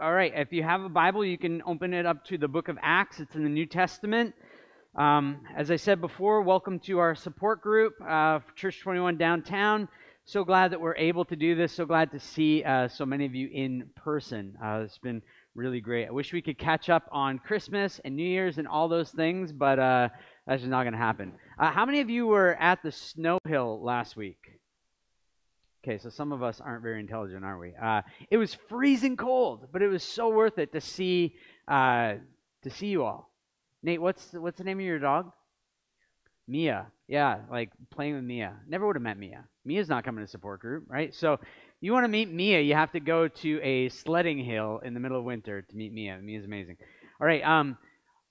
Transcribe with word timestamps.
All 0.00 0.14
right, 0.14 0.32
if 0.34 0.54
you 0.54 0.62
have 0.62 0.82
a 0.82 0.88
Bible, 0.88 1.22
you 1.22 1.36
can 1.36 1.62
open 1.66 1.92
it 1.92 2.06
up 2.06 2.24
to 2.24 2.38
the 2.38 2.48
book 2.48 2.68
of 2.68 2.78
Acts. 2.80 3.20
It's 3.20 3.34
in 3.34 3.42
the 3.42 3.50
New 3.50 3.66
Testament. 3.66 4.34
Um, 4.96 5.42
as 5.54 5.70
I 5.70 5.76
said 5.76 6.00
before, 6.00 6.40
welcome 6.40 6.78
to 6.86 6.98
our 6.98 7.14
support 7.14 7.60
group, 7.60 7.92
uh, 8.08 8.40
Church 8.56 8.80
21 8.80 9.18
Downtown. 9.18 9.86
So 10.24 10.44
glad 10.44 10.72
that 10.72 10.80
we're 10.80 10.96
able 10.96 11.26
to 11.26 11.36
do 11.36 11.54
this. 11.54 11.74
So 11.74 11.84
glad 11.84 12.10
to 12.12 12.18
see 12.18 12.64
uh, 12.64 12.88
so 12.88 13.04
many 13.04 13.26
of 13.26 13.34
you 13.34 13.50
in 13.52 13.90
person. 13.94 14.56
Uh, 14.64 14.80
it's 14.82 14.96
been 14.96 15.20
really 15.54 15.82
great. 15.82 16.06
I 16.06 16.10
wish 16.10 16.32
we 16.32 16.40
could 16.40 16.56
catch 16.56 16.88
up 16.88 17.06
on 17.12 17.38
Christmas 17.38 18.00
and 18.02 18.16
New 18.16 18.24
Year's 18.26 18.56
and 18.56 18.66
all 18.66 18.88
those 18.88 19.10
things, 19.10 19.52
but 19.52 19.78
uh, 19.78 20.08
that's 20.46 20.62
just 20.62 20.70
not 20.70 20.84
going 20.84 20.94
to 20.94 20.98
happen. 20.98 21.34
Uh, 21.58 21.70
how 21.70 21.84
many 21.84 22.00
of 22.00 22.08
you 22.08 22.26
were 22.26 22.56
at 22.58 22.82
the 22.82 22.92
Snow 22.92 23.38
Hill 23.46 23.82
last 23.84 24.16
week? 24.16 24.38
Okay, 25.84 25.98
so 25.98 26.10
some 26.10 26.30
of 26.30 26.42
us 26.44 26.60
aren't 26.60 26.82
very 26.82 27.00
intelligent, 27.00 27.44
are 27.44 27.58
we? 27.58 27.74
Uh, 27.74 28.02
it 28.30 28.36
was 28.36 28.54
freezing 28.68 29.16
cold, 29.16 29.66
but 29.72 29.82
it 29.82 29.88
was 29.88 30.04
so 30.04 30.28
worth 30.28 30.58
it 30.58 30.72
to 30.72 30.80
see 30.80 31.34
uh, 31.66 32.14
to 32.62 32.70
see 32.70 32.86
you 32.86 33.04
all. 33.04 33.30
Nate, 33.82 34.00
what's 34.00 34.32
what's 34.32 34.58
the 34.58 34.64
name 34.64 34.78
of 34.78 34.84
your 34.84 35.00
dog? 35.00 35.32
Mia. 36.46 36.86
Yeah, 37.08 37.40
like 37.50 37.70
playing 37.90 38.14
with 38.14 38.24
Mia. 38.24 38.54
Never 38.68 38.86
would 38.86 38.96
have 38.96 39.02
met 39.02 39.18
Mia. 39.18 39.44
Mia's 39.64 39.88
not 39.88 40.04
coming 40.04 40.24
to 40.24 40.30
support 40.30 40.60
group, 40.60 40.84
right? 40.88 41.12
So 41.14 41.40
you 41.80 41.92
want 41.92 42.04
to 42.04 42.08
meet 42.08 42.30
Mia, 42.30 42.60
you 42.60 42.74
have 42.74 42.92
to 42.92 43.00
go 43.00 43.26
to 43.26 43.60
a 43.60 43.88
sledding 43.88 44.38
hill 44.38 44.80
in 44.84 44.94
the 44.94 45.00
middle 45.00 45.18
of 45.18 45.24
winter 45.24 45.62
to 45.62 45.76
meet 45.76 45.92
Mia. 45.92 46.18
Mia's 46.22 46.44
amazing. 46.44 46.76
All 47.20 47.26
right, 47.26 47.44
um, 47.44 47.76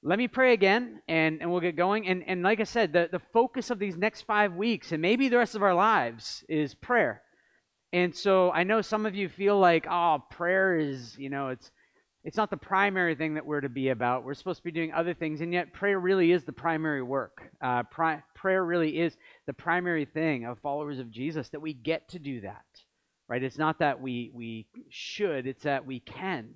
let 0.04 0.18
me 0.18 0.28
pray 0.28 0.54
again 0.54 1.02
and, 1.08 1.42
and 1.42 1.52
we'll 1.52 1.60
get 1.60 1.76
going. 1.76 2.08
And, 2.08 2.24
and 2.28 2.44
like 2.44 2.60
I 2.60 2.64
said, 2.64 2.94
the, 2.94 3.10
the 3.12 3.22
focus 3.34 3.70
of 3.70 3.78
these 3.78 3.98
next 3.98 4.22
five 4.22 4.54
weeks 4.54 4.94
and 4.94 5.02
maybe 5.02 5.28
the 5.28 5.38
rest 5.38 5.54
of 5.54 5.64
our 5.64 5.76
lives 5.76 6.44
is 6.48 6.74
prayer. 6.74 7.22
And 7.94 8.16
so 8.16 8.52
I 8.52 8.64
know 8.64 8.82
some 8.82 9.06
of 9.06 9.16
you 9.16 9.28
feel 9.28 9.60
like, 9.60 9.86
oh, 9.90 10.24
prayer 10.30 10.78
is, 10.78 11.18
you 11.18 11.30
know, 11.30 11.50
it's 11.50 11.72
it's 12.24 12.38
not 12.38 12.52
the 12.52 12.58
primary 12.58 13.16
thing 13.16 13.34
that 13.34 13.46
we're 13.46 13.62
to 13.62 13.70
be 13.70 13.90
about. 13.90 14.24
We're 14.24 14.36
supposed 14.36 14.60
to 14.60 14.64
be 14.64 14.72
doing 14.72 14.94
other 14.94 15.16
things, 15.16 15.42
and 15.42 15.52
yet 15.52 15.74
prayer 15.74 16.00
really 16.00 16.32
is 16.32 16.44
the 16.44 16.54
primary 16.54 17.02
work. 17.02 17.42
Uh, 17.60 17.82
pri- 17.84 18.22
prayer 18.36 18.64
really 18.64 19.00
is 19.00 19.18
the 19.48 19.54
primary 19.54 20.06
thing 20.06 20.46
of 20.46 20.60
followers 20.60 21.00
of 21.00 21.10
Jesus 21.10 21.50
that 21.50 21.62
we 21.62 21.74
get 21.74 22.10
to 22.10 22.20
do 22.20 22.42
that, 22.42 22.64
right? 23.28 23.42
It's 23.42 23.58
not 23.58 23.80
that 23.80 24.00
we 24.00 24.32
we 24.34 24.68
should; 24.90 25.48
it's 25.48 25.64
that 25.64 25.86
we 25.86 26.00
can, 26.00 26.50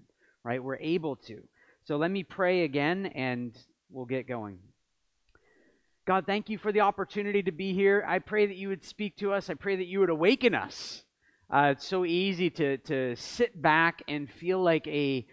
right? 0.44 0.64
We're 0.64 0.78
able 0.78 1.16
to. 1.28 1.42
So 1.86 1.98
let 1.98 2.12
me 2.12 2.24
pray 2.24 2.64
again, 2.64 3.08
and 3.08 3.58
we'll 3.90 4.06
get 4.06 4.28
going. 4.28 4.60
God, 6.06 6.28
thank 6.28 6.50
you 6.50 6.60
for 6.60 6.72
the 6.72 6.82
opportunity 6.82 7.42
to 7.42 7.52
be 7.52 7.74
here. 7.74 8.06
I 8.08 8.20
pray 8.20 8.46
that 8.46 8.56
you 8.56 8.70
would 8.70 8.86
speak 8.86 9.18
to 9.18 9.34
us. 9.34 9.50
I 9.50 9.56
pray 9.56 9.76
that 9.78 9.88
you 9.88 10.00
would 10.00 10.12
awaken 10.12 10.54
us 10.54 11.05
uh, 11.50 11.70
it's 11.72 11.88
so 11.88 12.06
easy 12.06 12.50
to, 12.50 12.78
to 12.80 13.16
sit 13.16 13.62
back 13.62 14.02
and 14.08 14.30
feel 14.30 14.62
like 14.62 14.88
a 14.88 15.26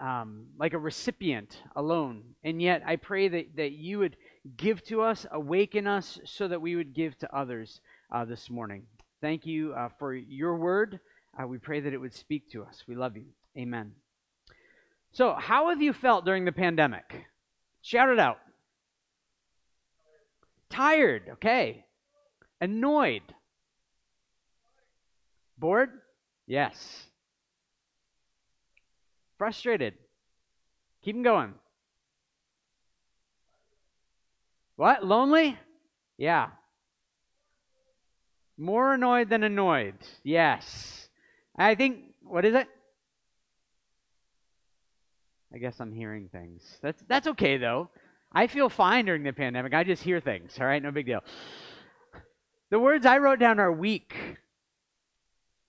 um, 0.00 0.46
like 0.58 0.72
a 0.72 0.78
recipient 0.78 1.62
alone. 1.76 2.22
And 2.42 2.60
yet, 2.60 2.82
I 2.86 2.96
pray 2.96 3.28
that, 3.28 3.56
that 3.56 3.72
you 3.72 3.98
would 3.98 4.16
give 4.56 4.82
to 4.84 5.02
us, 5.02 5.26
awaken 5.30 5.86
us, 5.86 6.18
so 6.24 6.48
that 6.48 6.60
we 6.60 6.74
would 6.74 6.94
give 6.94 7.18
to 7.18 7.36
others 7.36 7.80
uh, 8.10 8.24
this 8.24 8.48
morning. 8.48 8.84
Thank 9.20 9.44
you 9.44 9.74
uh, 9.74 9.90
for 9.98 10.14
your 10.14 10.56
word. 10.56 11.00
Uh, 11.38 11.46
we 11.46 11.58
pray 11.58 11.80
that 11.80 11.92
it 11.92 11.98
would 11.98 12.14
speak 12.14 12.50
to 12.52 12.62
us. 12.62 12.84
We 12.88 12.94
love 12.94 13.16
you. 13.16 13.26
Amen. 13.56 13.92
So, 15.12 15.34
how 15.34 15.68
have 15.68 15.82
you 15.82 15.92
felt 15.92 16.24
during 16.24 16.44
the 16.44 16.52
pandemic? 16.52 17.26
Shout 17.82 18.08
it 18.08 18.18
out. 18.18 18.38
Tired, 20.70 21.22
okay. 21.32 21.84
Annoyed. 22.60 23.22
Bored? 25.60 25.90
Yes. 26.46 27.06
Frustrated? 29.38 29.94
Keep 31.02 31.16
them 31.16 31.22
going. 31.22 31.54
What? 34.76 35.04
Lonely? 35.04 35.58
Yeah. 36.16 36.48
More 38.56 38.94
annoyed 38.94 39.28
than 39.28 39.44
annoyed. 39.44 39.94
Yes. 40.24 41.08
I 41.56 41.74
think, 41.74 42.14
what 42.22 42.44
is 42.44 42.54
it? 42.54 42.68
I 45.52 45.58
guess 45.58 45.80
I'm 45.80 45.92
hearing 45.92 46.28
things. 46.28 46.62
That's 46.80 47.02
that's 47.08 47.26
okay 47.26 47.56
though. 47.56 47.90
I 48.32 48.46
feel 48.46 48.68
fine 48.68 49.06
during 49.06 49.24
the 49.24 49.32
pandemic. 49.32 49.74
I 49.74 49.82
just 49.82 50.02
hear 50.02 50.20
things. 50.20 50.56
All 50.60 50.66
right, 50.66 50.82
no 50.82 50.92
big 50.92 51.06
deal. 51.06 51.24
The 52.70 52.78
words 52.78 53.04
I 53.04 53.18
wrote 53.18 53.40
down 53.40 53.58
are 53.58 53.72
weak, 53.72 54.14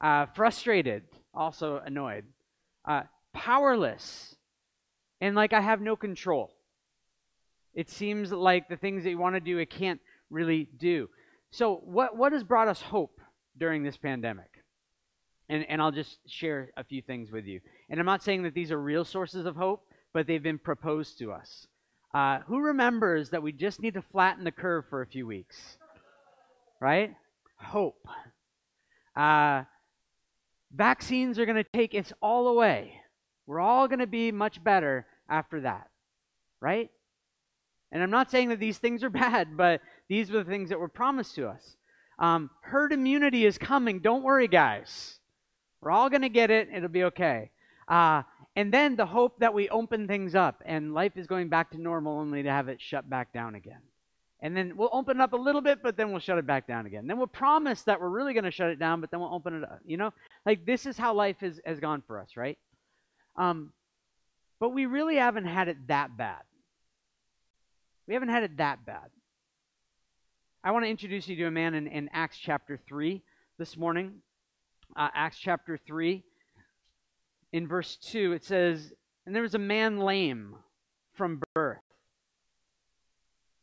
uh, 0.01 0.25
frustrated, 0.35 1.03
also 1.33 1.81
annoyed, 1.85 2.25
uh, 2.85 3.03
powerless, 3.33 4.35
and 5.21 5.35
like 5.35 5.53
I 5.53 5.61
have 5.61 5.79
no 5.79 5.95
control. 5.95 6.51
It 7.73 7.89
seems 7.89 8.31
like 8.31 8.67
the 8.67 8.75
things 8.75 9.03
that 9.03 9.11
you 9.11 9.17
want 9.17 9.35
to 9.35 9.39
do, 9.39 9.59
it 9.59 9.69
can't 9.69 10.01
really 10.29 10.67
do. 10.77 11.09
So, 11.51 11.75
what, 11.83 12.17
what 12.17 12.33
has 12.33 12.43
brought 12.43 12.67
us 12.67 12.81
hope 12.81 13.21
during 13.57 13.83
this 13.83 13.97
pandemic? 13.97 14.49
And, 15.47 15.65
and 15.69 15.81
I'll 15.81 15.91
just 15.91 16.19
share 16.27 16.71
a 16.75 16.83
few 16.83 17.01
things 17.01 17.31
with 17.31 17.45
you. 17.45 17.59
And 17.89 17.99
I'm 17.99 18.05
not 18.05 18.23
saying 18.23 18.43
that 18.43 18.53
these 18.53 18.71
are 18.71 18.81
real 18.81 19.05
sources 19.05 19.45
of 19.45 19.55
hope, 19.55 19.85
but 20.13 20.27
they've 20.27 20.41
been 20.41 20.59
proposed 20.59 21.19
to 21.19 21.31
us. 21.31 21.67
Uh, 22.13 22.39
who 22.47 22.59
remembers 22.59 23.29
that 23.29 23.43
we 23.43 23.51
just 23.51 23.81
need 23.81 23.93
to 23.93 24.01
flatten 24.01 24.43
the 24.43 24.51
curve 24.51 24.85
for 24.89 25.01
a 25.01 25.07
few 25.07 25.27
weeks? 25.27 25.77
Right? 26.79 27.13
Hope. 27.57 28.07
Uh, 29.15 29.63
Vaccines 30.73 31.37
are 31.37 31.45
going 31.45 31.61
to 31.61 31.69
take 31.73 31.93
us 31.95 32.13
all 32.21 32.47
away. 32.47 32.93
We're 33.45 33.59
all 33.59 33.87
going 33.87 33.99
to 33.99 34.07
be 34.07 34.31
much 34.31 34.63
better 34.63 35.05
after 35.29 35.61
that, 35.61 35.89
right? 36.61 36.89
And 37.91 38.01
I'm 38.01 38.11
not 38.11 38.31
saying 38.31 38.49
that 38.49 38.59
these 38.59 38.77
things 38.77 39.03
are 39.03 39.09
bad, 39.25 39.57
but 39.57 39.81
these 40.07 40.29
are 40.29 40.43
the 40.43 40.49
things 40.49 40.69
that 40.69 40.79
were 40.79 40.87
promised 40.87 41.35
to 41.35 41.47
us. 41.47 41.75
Um, 42.19 42.49
herd 42.61 42.93
immunity 42.93 43.45
is 43.45 43.57
coming. 43.57 43.99
Don't 43.99 44.23
worry, 44.23 44.47
guys. 44.47 45.19
We're 45.81 45.91
all 45.91 46.09
going 46.09 46.21
to 46.21 46.29
get 46.29 46.51
it. 46.51 46.69
It'll 46.73 46.89
be 46.89 47.05
okay. 47.05 47.49
Uh, 47.87 48.21
and 48.55 48.73
then 48.73 48.95
the 48.95 49.05
hope 49.05 49.39
that 49.39 49.53
we 49.53 49.69
open 49.69 50.07
things 50.07 50.35
up 50.35 50.61
and 50.65 50.93
life 50.93 51.13
is 51.15 51.25
going 51.25 51.49
back 51.49 51.71
to 51.71 51.81
normal 51.81 52.19
only 52.19 52.43
to 52.43 52.51
have 52.51 52.67
it 52.67 52.79
shut 52.79 53.09
back 53.09 53.33
down 53.33 53.55
again. 53.55 53.81
And 54.41 54.57
then 54.57 54.75
we'll 54.75 54.89
open 54.91 55.17
it 55.17 55.21
up 55.21 55.33
a 55.33 55.37
little 55.37 55.61
bit, 55.61 55.83
but 55.83 55.95
then 55.95 56.09
we'll 56.09 56.19
shut 56.19 56.39
it 56.39 56.47
back 56.47 56.67
down 56.67 56.87
again. 56.87 57.05
Then 57.05 57.17
we'll 57.17 57.27
promise 57.27 57.83
that 57.83 58.01
we're 58.01 58.09
really 58.09 58.33
going 58.33 58.43
to 58.43 58.51
shut 58.51 58.69
it 58.69 58.79
down, 58.79 58.99
but 58.99 59.11
then 59.11 59.19
we'll 59.19 59.33
open 59.33 59.55
it 59.55 59.63
up. 59.63 59.79
You 59.85 59.97
know, 59.97 60.13
like 60.45 60.65
this 60.65 60.87
is 60.87 60.97
how 60.97 61.13
life 61.13 61.37
has, 61.41 61.61
has 61.63 61.79
gone 61.79 62.01
for 62.07 62.19
us, 62.19 62.29
right? 62.35 62.57
Um, 63.35 63.71
but 64.59 64.69
we 64.69 64.87
really 64.87 65.17
haven't 65.17 65.45
had 65.45 65.67
it 65.67 65.87
that 65.87 66.17
bad. 66.17 66.41
We 68.07 68.15
haven't 68.15 68.29
had 68.29 68.43
it 68.43 68.57
that 68.57 68.83
bad. 68.83 69.09
I 70.63 70.71
want 70.71 70.85
to 70.85 70.89
introduce 70.89 71.27
you 71.27 71.35
to 71.37 71.45
a 71.45 71.51
man 71.51 71.75
in, 71.75 71.87
in 71.87 72.09
Acts 72.11 72.37
chapter 72.37 72.79
3 72.87 73.21
this 73.59 73.77
morning. 73.77 74.13
Uh, 74.95 75.09
Acts 75.13 75.37
chapter 75.37 75.77
3, 75.77 76.23
in 77.53 77.67
verse 77.67 77.95
2, 77.97 78.33
it 78.33 78.43
says, 78.43 78.91
And 79.25 79.35
there 79.35 79.43
was 79.43 79.55
a 79.55 79.59
man 79.59 79.99
lame 79.99 80.55
from 81.13 81.41
birth 81.53 81.79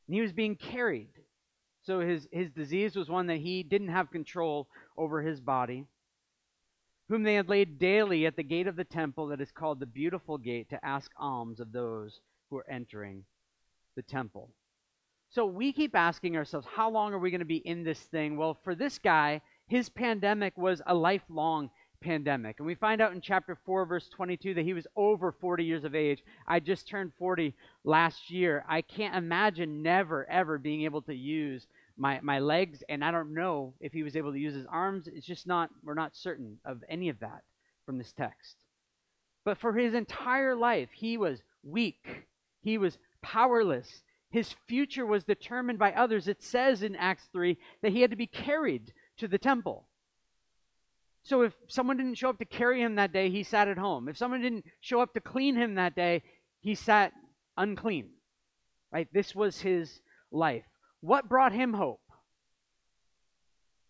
and 0.08 0.14
he 0.14 0.22
was 0.22 0.32
being 0.32 0.56
carried. 0.56 1.10
So 1.84 2.00
his, 2.00 2.26
his 2.32 2.50
disease 2.50 2.96
was 2.96 3.08
one 3.08 3.28
that 3.28 3.38
he 3.38 3.62
didn't 3.62 3.88
have 3.88 4.10
control 4.10 4.68
over 4.96 5.22
his 5.22 5.40
body, 5.40 5.84
whom 7.08 7.22
they 7.22 7.34
had 7.34 7.48
laid 7.48 7.78
daily 7.78 8.26
at 8.26 8.36
the 8.36 8.42
gate 8.42 8.66
of 8.66 8.76
the 8.76 8.84
temple 8.84 9.28
that 9.28 9.40
is 9.40 9.52
called 9.52 9.80
the 9.80 9.86
Beautiful 9.86 10.36
Gate 10.36 10.68
to 10.70 10.84
ask 10.84 11.10
alms 11.18 11.60
of 11.60 11.72
those 11.72 12.20
who 12.50 12.56
are 12.56 12.70
entering 12.70 13.24
the 13.96 14.02
temple. 14.02 14.50
So 15.30 15.44
we 15.44 15.72
keep 15.72 15.94
asking 15.94 16.36
ourselves, 16.36 16.66
how 16.74 16.90
long 16.90 17.12
are 17.12 17.18
we 17.18 17.30
going 17.30 17.40
to 17.40 17.44
be 17.44 17.56
in 17.56 17.84
this 17.84 18.00
thing? 18.00 18.36
Well, 18.36 18.58
for 18.64 18.74
this 18.74 18.98
guy, 18.98 19.42
his 19.66 19.88
pandemic 19.88 20.56
was 20.56 20.80
a 20.86 20.94
lifelong 20.94 21.70
pandemic. 22.00 22.56
And 22.58 22.66
we 22.66 22.74
find 22.74 23.00
out 23.00 23.12
in 23.12 23.20
chapter 23.20 23.56
4, 23.66 23.86
verse 23.86 24.08
22, 24.08 24.54
that 24.54 24.64
he 24.64 24.74
was 24.74 24.86
over 24.96 25.32
40 25.32 25.64
years 25.64 25.84
of 25.84 25.94
age. 25.94 26.22
I 26.46 26.60
just 26.60 26.88
turned 26.88 27.12
40 27.18 27.54
last 27.84 28.30
year. 28.30 28.64
I 28.68 28.82
can't 28.82 29.16
imagine 29.16 29.82
never, 29.82 30.28
ever 30.28 30.58
being 30.58 30.82
able 30.82 31.02
to 31.02 31.14
use 31.14 31.66
my, 31.96 32.20
my 32.22 32.38
legs, 32.38 32.82
and 32.88 33.04
I 33.04 33.10
don't 33.10 33.34
know 33.34 33.74
if 33.80 33.92
he 33.92 34.02
was 34.02 34.16
able 34.16 34.32
to 34.32 34.38
use 34.38 34.54
his 34.54 34.66
arms. 34.66 35.08
It's 35.08 35.26
just 35.26 35.46
not, 35.46 35.70
we're 35.82 35.94
not 35.94 36.16
certain 36.16 36.58
of 36.64 36.82
any 36.88 37.08
of 37.08 37.18
that 37.20 37.42
from 37.84 37.98
this 37.98 38.12
text. 38.12 38.56
But 39.44 39.58
for 39.58 39.72
his 39.72 39.94
entire 39.94 40.54
life, 40.54 40.90
he 40.92 41.16
was 41.16 41.42
weak, 41.62 42.26
he 42.62 42.78
was 42.78 42.98
powerless. 43.22 44.02
His 44.30 44.54
future 44.66 45.06
was 45.06 45.24
determined 45.24 45.78
by 45.78 45.92
others. 45.92 46.28
It 46.28 46.42
says 46.42 46.82
in 46.82 46.94
Acts 46.96 47.30
3 47.32 47.56
that 47.80 47.92
he 47.92 48.02
had 48.02 48.10
to 48.10 48.16
be 48.16 48.26
carried 48.26 48.92
to 49.16 49.26
the 49.26 49.38
temple. 49.38 49.86
So 51.28 51.42
if 51.42 51.52
someone 51.66 51.98
didn't 51.98 52.14
show 52.14 52.30
up 52.30 52.38
to 52.38 52.46
carry 52.46 52.80
him 52.80 52.94
that 52.94 53.12
day, 53.12 53.28
he 53.28 53.42
sat 53.42 53.68
at 53.68 53.76
home. 53.76 54.08
If 54.08 54.16
someone 54.16 54.40
didn't 54.40 54.64
show 54.80 55.02
up 55.02 55.12
to 55.12 55.20
clean 55.20 55.56
him 55.56 55.74
that 55.74 55.94
day, 55.94 56.22
he 56.62 56.74
sat 56.74 57.12
unclean. 57.58 58.08
Right? 58.90 59.08
This 59.12 59.34
was 59.34 59.60
his 59.60 60.00
life. 60.32 60.64
What 61.02 61.28
brought 61.28 61.52
him 61.52 61.74
hope? 61.74 62.00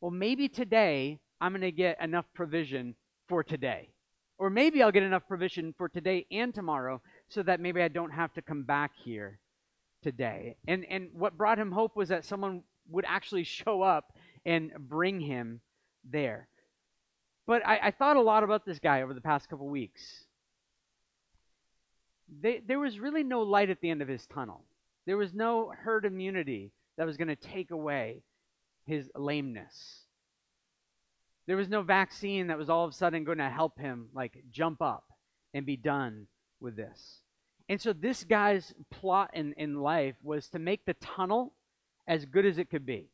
Well, 0.01 0.11
maybe 0.11 0.49
today 0.49 1.21
I'm 1.41 1.53
going 1.53 1.61
to 1.61 1.71
get 1.71 2.03
enough 2.03 2.25
provision 2.35 2.97
for 3.29 3.45
today. 3.45 3.91
Or 4.39 4.51
maybe 4.51 4.83
I'll 4.83 4.91
get 4.91 5.05
enough 5.05 5.29
provision 5.29 5.73
for 5.79 5.89
today 5.89 6.27
and 6.33 6.53
tomorrow 6.53 7.01
so 7.29 7.45
that 7.45 7.61
maybe 7.61 7.81
I 7.81 7.89
don't 7.89 8.11
have 8.11 8.35
to 8.35 8.43
come 8.43 8.65
back 8.65 8.91
here 9.05 9.39
today. 10.03 10.57
And 10.67 10.85
and 10.91 11.11
what 11.13 11.39
brought 11.39 11.59
him 11.59 11.71
hope 11.71 11.95
was 11.95 12.09
that 12.09 12.25
someone 12.25 12.65
would 12.91 13.05
actually 13.07 13.45
show 13.61 13.83
up 13.83 14.17
and 14.45 14.73
bring 14.77 15.21
him 15.21 15.61
there. 16.03 16.49
But 17.49 17.67
I, 17.67 17.81
I 17.85 17.91
thought 17.93 18.19
a 18.19 18.21
lot 18.21 18.45
about 18.45 18.67
this 18.67 18.79
guy 18.79 19.01
over 19.01 19.15
the 19.15 19.23
past 19.23 19.49
couple 19.49 19.67
weeks. 19.67 20.03
They, 22.43 22.61
there 22.65 22.79
was 22.79 23.01
really 23.01 23.25
no 23.25 23.41
light 23.41 23.71
at 23.71 23.81
the 23.81 23.89
end 23.89 24.03
of 24.03 24.07
his 24.07 24.27
tunnel. 24.27 24.65
There 25.07 25.17
was 25.17 25.33
no 25.33 25.73
herd 25.83 26.05
immunity 26.05 26.73
that 26.99 27.07
was 27.07 27.17
going 27.17 27.29
to 27.29 27.37
take 27.37 27.71
away 27.71 28.23
his 28.85 29.11
lameness. 29.17 30.03
There 31.47 31.57
was 31.57 31.71
no 31.71 31.81
vaccine 31.81 32.49
that 32.49 32.59
was 32.59 32.69
all 32.69 32.85
of 32.85 32.91
a 32.91 32.95
sudden 32.95 33.25
going 33.25 33.39
to 33.39 33.49
help 33.49 33.79
him 33.79 34.11
like 34.13 34.45
jump 34.51 34.83
up 34.83 35.05
and 35.55 35.65
be 35.65 35.77
done 35.77 36.27
with 36.61 36.77
this. 36.77 37.23
And 37.71 37.81
so 37.81 37.95
this 37.95 38.25
guy's 38.25 38.75
plot 38.91 39.31
in, 39.33 39.55
in 39.55 39.81
life 39.81 40.17
was 40.23 40.51
to 40.51 40.59
make 40.59 40.85
the 40.85 40.95
tunnel 40.95 41.55
as 42.07 42.27
good 42.27 42.45
as 42.45 42.59
it 42.59 42.69
could 42.69 42.85
be. 42.85 43.09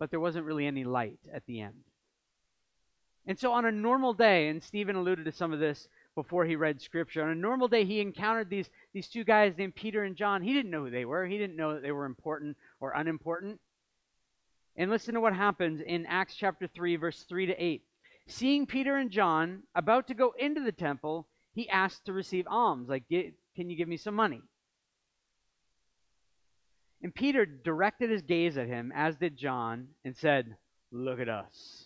But 0.00 0.10
there 0.10 0.18
wasn't 0.18 0.46
really 0.46 0.66
any 0.66 0.82
light 0.82 1.20
at 1.32 1.46
the 1.46 1.60
end. 1.60 1.84
And 3.26 3.38
so 3.38 3.52
on 3.52 3.64
a 3.64 3.72
normal 3.72 4.14
day, 4.14 4.48
and 4.48 4.62
Stephen 4.62 4.96
alluded 4.96 5.24
to 5.24 5.32
some 5.32 5.52
of 5.52 5.58
this 5.58 5.88
before 6.14 6.44
he 6.44 6.56
read 6.56 6.80
scripture, 6.80 7.22
on 7.22 7.30
a 7.30 7.34
normal 7.34 7.68
day 7.68 7.84
he 7.84 8.00
encountered 8.00 8.48
these, 8.48 8.70
these 8.92 9.08
two 9.08 9.24
guys 9.24 9.54
named 9.58 9.74
Peter 9.74 10.04
and 10.04 10.16
John. 10.16 10.42
He 10.42 10.52
didn't 10.52 10.70
know 10.70 10.84
who 10.84 10.90
they 10.90 11.04
were. 11.04 11.26
He 11.26 11.38
didn't 11.38 11.56
know 11.56 11.74
that 11.74 11.82
they 11.82 11.92
were 11.92 12.04
important 12.04 12.56
or 12.80 12.92
unimportant. 12.92 13.60
And 14.76 14.90
listen 14.90 15.14
to 15.14 15.20
what 15.20 15.34
happens 15.34 15.80
in 15.80 16.06
Acts 16.06 16.36
chapter 16.36 16.66
3, 16.66 16.96
verse 16.96 17.24
3 17.28 17.46
to 17.46 17.62
8. 17.62 17.82
Seeing 18.28 18.66
Peter 18.66 18.96
and 18.96 19.10
John 19.10 19.62
about 19.74 20.08
to 20.08 20.14
go 20.14 20.34
into 20.38 20.60
the 20.60 20.72
temple, 20.72 21.26
he 21.54 21.68
asked 21.68 22.06
to 22.06 22.12
receive 22.12 22.46
alms. 22.48 22.88
Like, 22.88 23.08
can 23.08 23.70
you 23.70 23.76
give 23.76 23.88
me 23.88 23.96
some 23.96 24.14
money? 24.14 24.42
And 27.02 27.14
Peter 27.14 27.46
directed 27.46 28.10
his 28.10 28.22
gaze 28.22 28.56
at 28.56 28.66
him, 28.66 28.92
as 28.94 29.16
did 29.16 29.36
John, 29.36 29.88
and 30.04 30.16
said, 30.16 30.56
Look 30.92 31.20
at 31.20 31.28
us. 31.28 31.85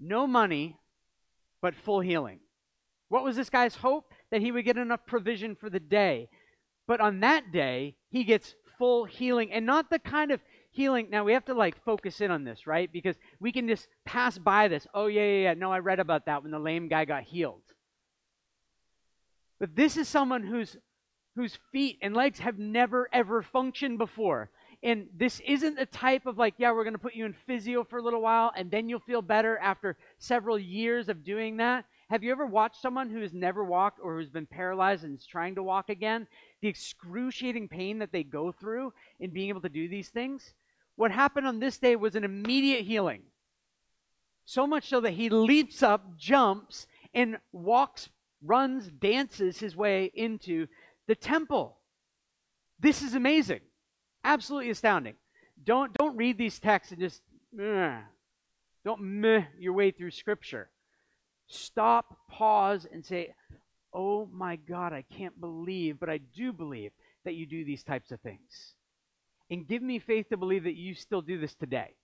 No 0.00 0.26
money, 0.26 0.78
but 1.60 1.74
full 1.74 2.00
healing. 2.00 2.40
What 3.08 3.22
was 3.22 3.36
this 3.36 3.50
guy's 3.50 3.74
hope? 3.74 4.12
That 4.30 4.40
he 4.40 4.50
would 4.50 4.64
get 4.64 4.78
enough 4.78 5.04
provision 5.06 5.56
for 5.56 5.68
the 5.68 5.80
day. 5.80 6.28
But 6.86 7.00
on 7.00 7.20
that 7.20 7.52
day, 7.52 7.96
he 8.08 8.24
gets 8.24 8.54
full 8.78 9.04
healing 9.04 9.52
and 9.52 9.66
not 9.66 9.90
the 9.90 9.98
kind 9.98 10.30
of 10.30 10.40
healing. 10.70 11.08
Now 11.10 11.24
we 11.24 11.34
have 11.34 11.44
to 11.46 11.54
like 11.54 11.84
focus 11.84 12.20
in 12.20 12.30
on 12.30 12.44
this, 12.44 12.66
right? 12.66 12.90
Because 12.90 13.16
we 13.40 13.52
can 13.52 13.68
just 13.68 13.88
pass 14.04 14.38
by 14.38 14.68
this. 14.68 14.86
Oh, 14.94 15.06
yeah, 15.06 15.22
yeah, 15.22 15.42
yeah. 15.42 15.54
No, 15.54 15.70
I 15.70 15.80
read 15.80 16.00
about 16.00 16.26
that 16.26 16.42
when 16.42 16.50
the 16.50 16.58
lame 16.58 16.88
guy 16.88 17.04
got 17.04 17.24
healed. 17.24 17.62
But 19.58 19.76
this 19.76 19.96
is 19.96 20.08
someone 20.08 20.42
whose 20.42 20.76
whose 21.36 21.58
feet 21.70 21.98
and 22.02 22.14
legs 22.14 22.40
have 22.40 22.58
never 22.58 23.08
ever 23.12 23.42
functioned 23.42 23.98
before. 23.98 24.50
And 24.82 25.08
this 25.14 25.40
isn't 25.40 25.76
the 25.76 25.86
type 25.86 26.24
of 26.26 26.38
like, 26.38 26.54
yeah, 26.56 26.72
we're 26.72 26.84
going 26.84 26.94
to 26.94 26.98
put 26.98 27.14
you 27.14 27.26
in 27.26 27.34
physio 27.46 27.84
for 27.84 27.98
a 27.98 28.02
little 28.02 28.22
while 28.22 28.50
and 28.56 28.70
then 28.70 28.88
you'll 28.88 29.00
feel 29.00 29.20
better 29.20 29.58
after 29.58 29.96
several 30.18 30.58
years 30.58 31.08
of 31.08 31.22
doing 31.22 31.58
that. 31.58 31.84
Have 32.08 32.24
you 32.24 32.32
ever 32.32 32.46
watched 32.46 32.80
someone 32.80 33.10
who 33.10 33.20
has 33.20 33.32
never 33.32 33.62
walked 33.62 34.00
or 34.02 34.16
who's 34.16 34.30
been 34.30 34.46
paralyzed 34.46 35.04
and 35.04 35.18
is 35.18 35.26
trying 35.26 35.54
to 35.56 35.62
walk 35.62 35.90
again? 35.90 36.26
The 36.62 36.68
excruciating 36.68 37.68
pain 37.68 37.98
that 37.98 38.10
they 38.10 38.24
go 38.24 38.52
through 38.52 38.92
in 39.20 39.30
being 39.30 39.50
able 39.50 39.60
to 39.60 39.68
do 39.68 39.88
these 39.88 40.08
things? 40.08 40.54
What 40.96 41.12
happened 41.12 41.46
on 41.46 41.60
this 41.60 41.78
day 41.78 41.94
was 41.94 42.16
an 42.16 42.24
immediate 42.24 42.84
healing. 42.84 43.22
So 44.44 44.66
much 44.66 44.88
so 44.88 45.00
that 45.02 45.12
he 45.12 45.28
leaps 45.28 45.82
up, 45.82 46.16
jumps, 46.16 46.86
and 47.14 47.38
walks, 47.52 48.08
runs, 48.42 48.88
dances 48.88 49.60
his 49.60 49.76
way 49.76 50.10
into 50.14 50.66
the 51.06 51.14
temple. 51.14 51.76
This 52.80 53.02
is 53.02 53.14
amazing. 53.14 53.60
Absolutely 54.24 54.70
astounding. 54.70 55.14
Don't 55.64 55.92
don't 55.94 56.16
read 56.16 56.38
these 56.38 56.58
texts 56.58 56.92
and 56.92 57.00
just 57.00 57.22
don't 57.56 59.00
meh 59.00 59.44
your 59.58 59.72
way 59.72 59.90
through 59.90 60.10
scripture. 60.10 60.70
Stop, 61.46 62.16
pause, 62.28 62.86
and 62.90 63.04
say, 63.04 63.34
Oh 63.92 64.28
my 64.32 64.56
God, 64.56 64.92
I 64.92 65.02
can't 65.02 65.38
believe, 65.40 65.98
but 65.98 66.08
I 66.08 66.18
do 66.18 66.52
believe 66.52 66.92
that 67.24 67.34
you 67.34 67.44
do 67.44 67.64
these 67.64 67.82
types 67.82 68.12
of 68.12 68.20
things. 68.20 68.74
And 69.50 69.66
give 69.66 69.82
me 69.82 69.98
faith 69.98 70.28
to 70.28 70.36
believe 70.36 70.64
that 70.64 70.76
you 70.76 70.94
still 70.94 71.22
do 71.22 71.40
this 71.40 71.54
today. 71.54 71.94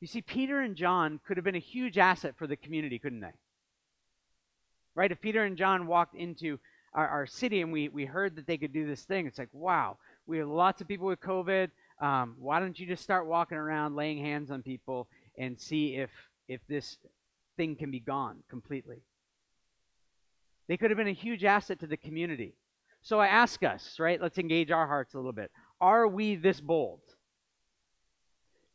You 0.00 0.08
see, 0.08 0.20
Peter 0.20 0.60
and 0.60 0.76
John 0.76 1.20
could 1.26 1.36
have 1.36 1.44
been 1.44 1.54
a 1.54 1.60
huge 1.60 1.96
asset 1.96 2.34
for 2.36 2.46
the 2.46 2.56
community, 2.56 2.98
couldn't 2.98 3.20
they? 3.20 3.32
Right? 4.94 5.12
If 5.12 5.20
Peter 5.20 5.44
and 5.44 5.56
John 5.56 5.86
walked 5.86 6.16
into 6.16 6.58
our, 6.96 7.06
our 7.08 7.26
city 7.26 7.60
and 7.60 7.70
we, 7.70 7.88
we 7.90 8.06
heard 8.06 8.34
that 8.36 8.46
they 8.46 8.56
could 8.56 8.72
do 8.72 8.86
this 8.86 9.04
thing, 9.04 9.26
it's 9.26 9.38
like, 9.38 9.50
wow, 9.52 9.98
we 10.26 10.38
have 10.38 10.48
lots 10.48 10.80
of 10.80 10.88
people 10.88 11.06
with 11.06 11.20
COVID. 11.20 11.68
Um, 12.00 12.34
why 12.38 12.58
don't 12.58 12.78
you 12.78 12.86
just 12.86 13.02
start 13.02 13.26
walking 13.26 13.58
around 13.58 13.94
laying 13.94 14.18
hands 14.18 14.50
on 14.50 14.62
people 14.62 15.06
and 15.38 15.60
see 15.60 15.94
if, 15.96 16.10
if 16.48 16.60
this 16.68 16.96
thing 17.56 17.76
can 17.76 17.90
be 17.90 18.00
gone 18.00 18.38
completely? 18.48 19.02
They 20.68 20.76
could 20.76 20.90
have 20.90 20.98
been 20.98 21.06
a 21.06 21.12
huge 21.12 21.44
asset 21.44 21.78
to 21.80 21.86
the 21.86 21.96
community. 21.96 22.54
So 23.02 23.20
I 23.20 23.28
ask 23.28 23.62
us, 23.62 24.00
right? 24.00 24.20
Let's 24.20 24.38
engage 24.38 24.70
our 24.70 24.86
hearts 24.86 25.14
a 25.14 25.18
little 25.18 25.32
bit. 25.32 25.52
Are 25.80 26.08
we 26.08 26.34
this 26.34 26.60
bold? 26.60 27.02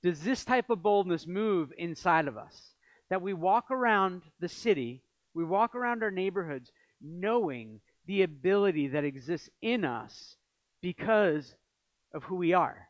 Does 0.03 0.21
this 0.21 0.45
type 0.45 0.69
of 0.69 0.81
boldness 0.81 1.27
move 1.27 1.73
inside 1.77 2.27
of 2.27 2.37
us? 2.37 2.75
That 3.09 3.21
we 3.21 3.33
walk 3.33 3.71
around 3.71 4.21
the 4.39 4.47
city, 4.47 5.03
we 5.33 5.43
walk 5.43 5.75
around 5.75 6.01
our 6.01 6.11
neighborhoods 6.11 6.71
knowing 7.01 7.81
the 8.05 8.23
ability 8.23 8.89
that 8.89 9.03
exists 9.03 9.49
in 9.61 9.85
us 9.85 10.35
because 10.81 11.55
of 12.13 12.23
who 12.23 12.35
we 12.35 12.53
are. 12.53 12.89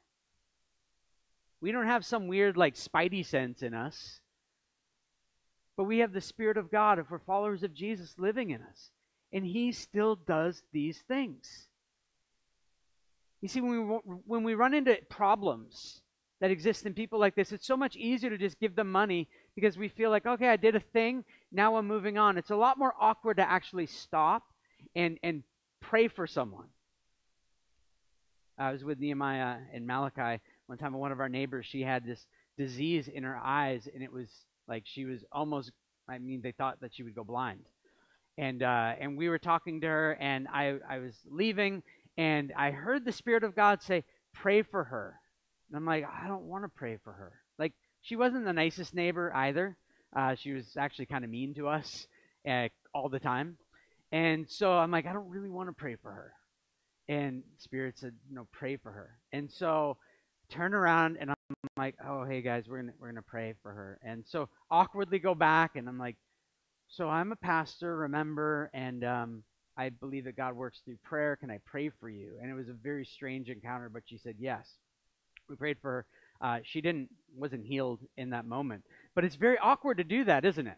We 1.61 1.71
don't 1.71 1.85
have 1.85 2.05
some 2.05 2.27
weird, 2.27 2.57
like, 2.57 2.75
spidey 2.75 3.25
sense 3.25 3.61
in 3.61 3.73
us, 3.73 4.19
but 5.77 5.83
we 5.83 5.99
have 5.99 6.13
the 6.13 6.21
Spirit 6.21 6.57
of 6.57 6.71
God 6.71 6.99
if 6.99 7.11
we're 7.11 7.19
followers 7.19 7.63
of 7.63 7.73
Jesus 7.73 8.15
living 8.17 8.49
in 8.49 8.61
us. 8.61 8.89
And 9.31 9.45
He 9.45 9.71
still 9.71 10.15
does 10.15 10.63
these 10.73 10.99
things. 11.07 11.67
You 13.41 13.47
see, 13.47 13.61
when 13.61 13.87
we, 13.87 13.95
when 14.25 14.43
we 14.43 14.55
run 14.55 14.73
into 14.73 14.97
problems 15.09 16.01
that 16.39 16.51
exist 16.51 16.85
in 16.85 16.93
people 16.93 17.19
like 17.19 17.35
this, 17.35 17.51
it's 17.51 17.65
so 17.65 17.77
much 17.77 17.95
easier 17.95 18.29
to 18.29 18.37
just 18.37 18.59
give 18.59 18.75
them 18.75 18.91
money 18.91 19.27
because 19.55 19.77
we 19.77 19.87
feel 19.87 20.09
like, 20.09 20.25
okay, 20.25 20.49
I 20.49 20.57
did 20.57 20.75
a 20.75 20.79
thing, 20.79 21.23
now 21.51 21.75
I'm 21.75 21.87
moving 21.87 22.17
on. 22.17 22.37
It's 22.37 22.51
a 22.51 22.55
lot 22.55 22.77
more 22.77 22.93
awkward 22.99 23.37
to 23.37 23.49
actually 23.49 23.85
stop 23.85 24.43
and, 24.95 25.17
and 25.23 25.43
pray 25.79 26.07
for 26.07 26.27
someone. 26.27 26.67
I 28.57 28.71
was 28.71 28.83
with 28.83 28.99
Nehemiah 28.99 29.57
and 29.73 29.87
Malachi 29.87 30.41
one 30.71 30.77
time, 30.77 30.93
one 30.93 31.11
of 31.11 31.19
our 31.19 31.27
neighbors, 31.27 31.65
she 31.65 31.81
had 31.81 32.05
this 32.05 32.25
disease 32.57 33.09
in 33.09 33.23
her 33.23 33.37
eyes, 33.37 33.89
and 33.93 34.01
it 34.01 34.13
was 34.13 34.29
like 34.69 34.83
she 34.85 35.03
was 35.03 35.19
almost, 35.29 35.73
I 36.07 36.17
mean, 36.17 36.41
they 36.41 36.53
thought 36.53 36.79
that 36.79 36.93
she 36.95 37.03
would 37.03 37.13
go 37.13 37.25
blind. 37.25 37.65
And, 38.37 38.63
uh, 38.63 38.93
and 38.97 39.17
we 39.17 39.27
were 39.27 39.37
talking 39.37 39.81
to 39.81 39.87
her, 39.87 40.13
and 40.13 40.47
I, 40.47 40.77
I 40.89 40.99
was 40.99 41.13
leaving, 41.29 41.83
and 42.17 42.53
I 42.57 42.71
heard 42.71 43.03
the 43.03 43.11
Spirit 43.11 43.43
of 43.43 43.53
God 43.53 43.81
say, 43.81 44.05
Pray 44.33 44.61
for 44.61 44.85
her. 44.85 45.19
And 45.67 45.75
I'm 45.75 45.85
like, 45.85 46.05
I 46.05 46.29
don't 46.29 46.43
want 46.43 46.63
to 46.63 46.69
pray 46.69 46.97
for 47.03 47.11
her. 47.11 47.33
Like, 47.59 47.73
she 48.01 48.15
wasn't 48.15 48.45
the 48.45 48.53
nicest 48.53 48.93
neighbor 48.93 49.35
either. 49.35 49.75
Uh, 50.15 50.35
she 50.35 50.53
was 50.53 50.77
actually 50.77 51.07
kind 51.07 51.25
of 51.25 51.29
mean 51.29 51.53
to 51.55 51.67
us 51.67 52.07
uh, 52.47 52.69
all 52.93 53.09
the 53.09 53.19
time. 53.19 53.57
And 54.11 54.49
so 54.49 54.73
I'm 54.73 54.91
like, 54.91 55.05
I 55.05 55.13
don't 55.13 55.29
really 55.29 55.49
want 55.49 55.69
to 55.69 55.73
pray 55.73 55.95
for 55.95 56.11
her. 56.11 56.33
And 57.07 57.43
Spirit 57.57 57.97
said, 57.97 58.13
you 58.29 58.35
know, 58.35 58.47
pray 58.51 58.77
for 58.77 58.91
her. 58.91 59.17
And 59.31 59.49
so 59.51 59.97
turn 60.49 60.73
around 60.73 61.17
and 61.19 61.31
I'm 61.31 61.35
like, 61.77 61.95
oh, 62.05 62.25
hey 62.25 62.41
guys, 62.41 62.65
we're 62.67 62.81
gonna 62.81 62.93
we're 62.99 63.07
gonna 63.07 63.21
pray 63.21 63.55
for 63.63 63.71
her. 63.71 63.99
And 64.03 64.23
so 64.27 64.49
awkwardly 64.69 65.19
go 65.19 65.33
back 65.33 65.75
and 65.75 65.87
I'm 65.87 65.97
like, 65.97 66.17
so 66.87 67.07
I'm 67.07 67.31
a 67.31 67.37
pastor, 67.37 67.95
remember, 67.95 68.69
and 68.73 69.03
um, 69.05 69.43
I 69.77 69.89
believe 69.89 70.25
that 70.25 70.35
God 70.35 70.55
works 70.55 70.81
through 70.83 70.97
prayer. 71.03 71.37
Can 71.37 71.49
I 71.49 71.59
pray 71.65 71.89
for 71.89 72.09
you? 72.09 72.33
And 72.41 72.51
it 72.51 72.53
was 72.53 72.67
a 72.67 72.73
very 72.73 73.05
strange 73.05 73.49
encounter, 73.49 73.89
but 73.89 74.03
she 74.05 74.17
said 74.17 74.35
yes. 74.37 74.67
We 75.49 75.55
prayed 75.55 75.77
for 75.81 75.89
her. 75.91 76.05
Uh, 76.41 76.59
she 76.63 76.81
didn't 76.81 77.09
wasn't 77.35 77.65
healed 77.65 77.99
in 78.17 78.31
that 78.31 78.45
moment. 78.45 78.83
But 79.15 79.23
it's 79.23 79.35
very 79.35 79.57
awkward 79.57 79.97
to 79.97 80.03
do 80.03 80.25
that, 80.25 80.43
isn't 80.43 80.67
it? 80.67 80.77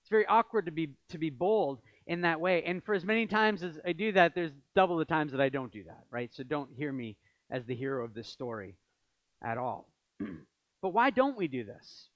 It's 0.00 0.10
very 0.10 0.26
awkward 0.26 0.66
to 0.66 0.72
be 0.72 0.90
to 1.10 1.18
be 1.18 1.30
bold 1.30 1.80
in 2.08 2.22
that 2.22 2.40
way. 2.40 2.64
And 2.64 2.82
for 2.82 2.94
as 2.94 3.04
many 3.04 3.26
times 3.26 3.62
as 3.62 3.78
I 3.86 3.92
do 3.92 4.10
that, 4.12 4.34
there's 4.34 4.50
double 4.74 4.96
the 4.96 5.04
times 5.04 5.30
that 5.32 5.42
I 5.42 5.50
don't 5.50 5.70
do 5.70 5.84
that, 5.84 6.04
right? 6.10 6.30
So 6.34 6.42
don't 6.42 6.70
hear 6.74 6.90
me 6.90 7.16
as 7.50 7.66
the 7.66 7.74
hero 7.74 8.02
of 8.02 8.14
this 8.14 8.26
story 8.26 8.76
at 9.44 9.58
all. 9.58 9.88
but 10.82 10.88
why 10.88 11.10
don't 11.10 11.36
we 11.36 11.48
do 11.48 11.64
this? 11.64 12.08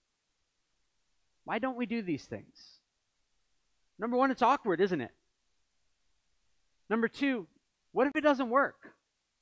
Why 1.45 1.59
don't 1.59 1.77
we 1.77 1.85
do 1.85 2.01
these 2.01 2.25
things? 2.25 2.79
Number 3.99 4.17
one, 4.17 4.31
it's 4.31 4.43
awkward, 4.43 4.81
isn't 4.81 5.01
it? 5.01 5.13
Number 6.89 7.07
two, 7.07 7.47
what 7.93 8.07
if 8.07 8.17
it 8.17 8.23
doesn't 8.23 8.49
work? 8.49 8.95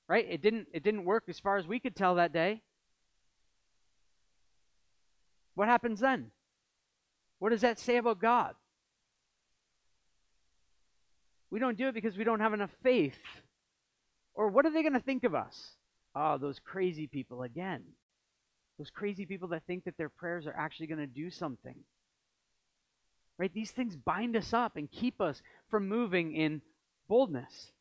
Right? 0.08 0.26
It 0.28 0.42
didn't 0.42 0.66
it 0.72 0.82
didn't 0.82 1.04
work 1.04 1.24
as 1.28 1.38
far 1.38 1.56
as 1.56 1.68
we 1.68 1.78
could 1.78 1.94
tell 1.94 2.16
that 2.16 2.32
day. 2.32 2.62
What 5.54 5.68
happens 5.68 6.00
then? 6.00 6.32
What 7.38 7.50
does 7.50 7.60
that 7.60 7.78
say 7.78 7.96
about 7.96 8.20
God? 8.20 8.54
We 11.50 11.58
don't 11.58 11.76
do 11.76 11.88
it 11.88 11.94
because 11.94 12.16
we 12.16 12.24
don't 12.24 12.40
have 12.40 12.54
enough 12.54 12.70
faith. 12.82 13.18
Or 14.34 14.48
what 14.48 14.66
are 14.66 14.72
they 14.72 14.82
going 14.82 14.94
to 14.94 15.00
think 15.00 15.24
of 15.24 15.34
us? 15.34 15.76
Oh, 16.14 16.38
those 16.38 16.58
crazy 16.58 17.06
people 17.06 17.42
again. 17.42 17.82
Those 18.78 18.90
crazy 18.90 19.26
people 19.26 19.48
that 19.48 19.64
think 19.66 19.84
that 19.84 19.96
their 19.98 20.08
prayers 20.08 20.46
are 20.46 20.56
actually 20.56 20.86
going 20.86 21.00
to 21.00 21.06
do 21.06 21.30
something. 21.30 21.76
Right? 23.36 23.52
These 23.52 23.70
things 23.70 23.96
bind 23.96 24.36
us 24.36 24.52
up 24.52 24.76
and 24.76 24.90
keep 24.90 25.20
us 25.20 25.42
from 25.68 25.88
moving 25.88 26.34
in 26.34 26.62
boldness. 27.08 27.72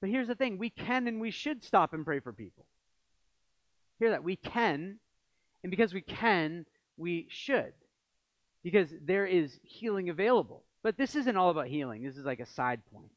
But 0.00 0.10
here's 0.10 0.28
the 0.28 0.34
thing 0.34 0.56
we 0.56 0.70
can 0.70 1.06
and 1.06 1.20
we 1.20 1.30
should 1.30 1.62
stop 1.62 1.92
and 1.92 2.04
pray 2.04 2.20
for 2.20 2.32
people. 2.32 2.64
Hear 3.98 4.10
that? 4.10 4.24
We 4.24 4.36
can, 4.36 4.98
and 5.62 5.70
because 5.70 5.92
we 5.92 6.00
can, 6.00 6.64
we 6.96 7.26
should. 7.28 7.72
Because 8.62 8.88
there 9.02 9.26
is 9.26 9.58
healing 9.62 10.08
available. 10.08 10.64
But 10.82 10.96
this 10.96 11.14
isn't 11.14 11.36
all 11.36 11.50
about 11.50 11.66
healing, 11.66 12.02
this 12.02 12.16
is 12.16 12.24
like 12.24 12.40
a 12.40 12.46
side 12.46 12.80
point. 12.92 13.10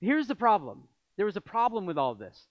Here's 0.00 0.28
the 0.28 0.34
problem 0.34 0.84
there 1.16 1.26
was 1.26 1.36
a 1.36 1.40
problem 1.40 1.86
with 1.86 1.98
all 1.98 2.14
this. 2.14 2.46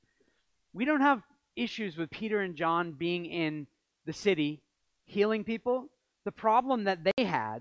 We 0.73 0.85
don't 0.85 1.01
have 1.01 1.21
issues 1.55 1.95
with 1.97 2.09
Peter 2.09 2.41
and 2.41 2.55
John 2.55 2.91
being 2.91 3.25
in 3.25 3.67
the 4.05 4.13
city 4.13 4.61
healing 5.05 5.43
people. 5.43 5.89
The 6.25 6.31
problem 6.31 6.85
that 6.85 6.99
they 7.03 7.23
had 7.23 7.59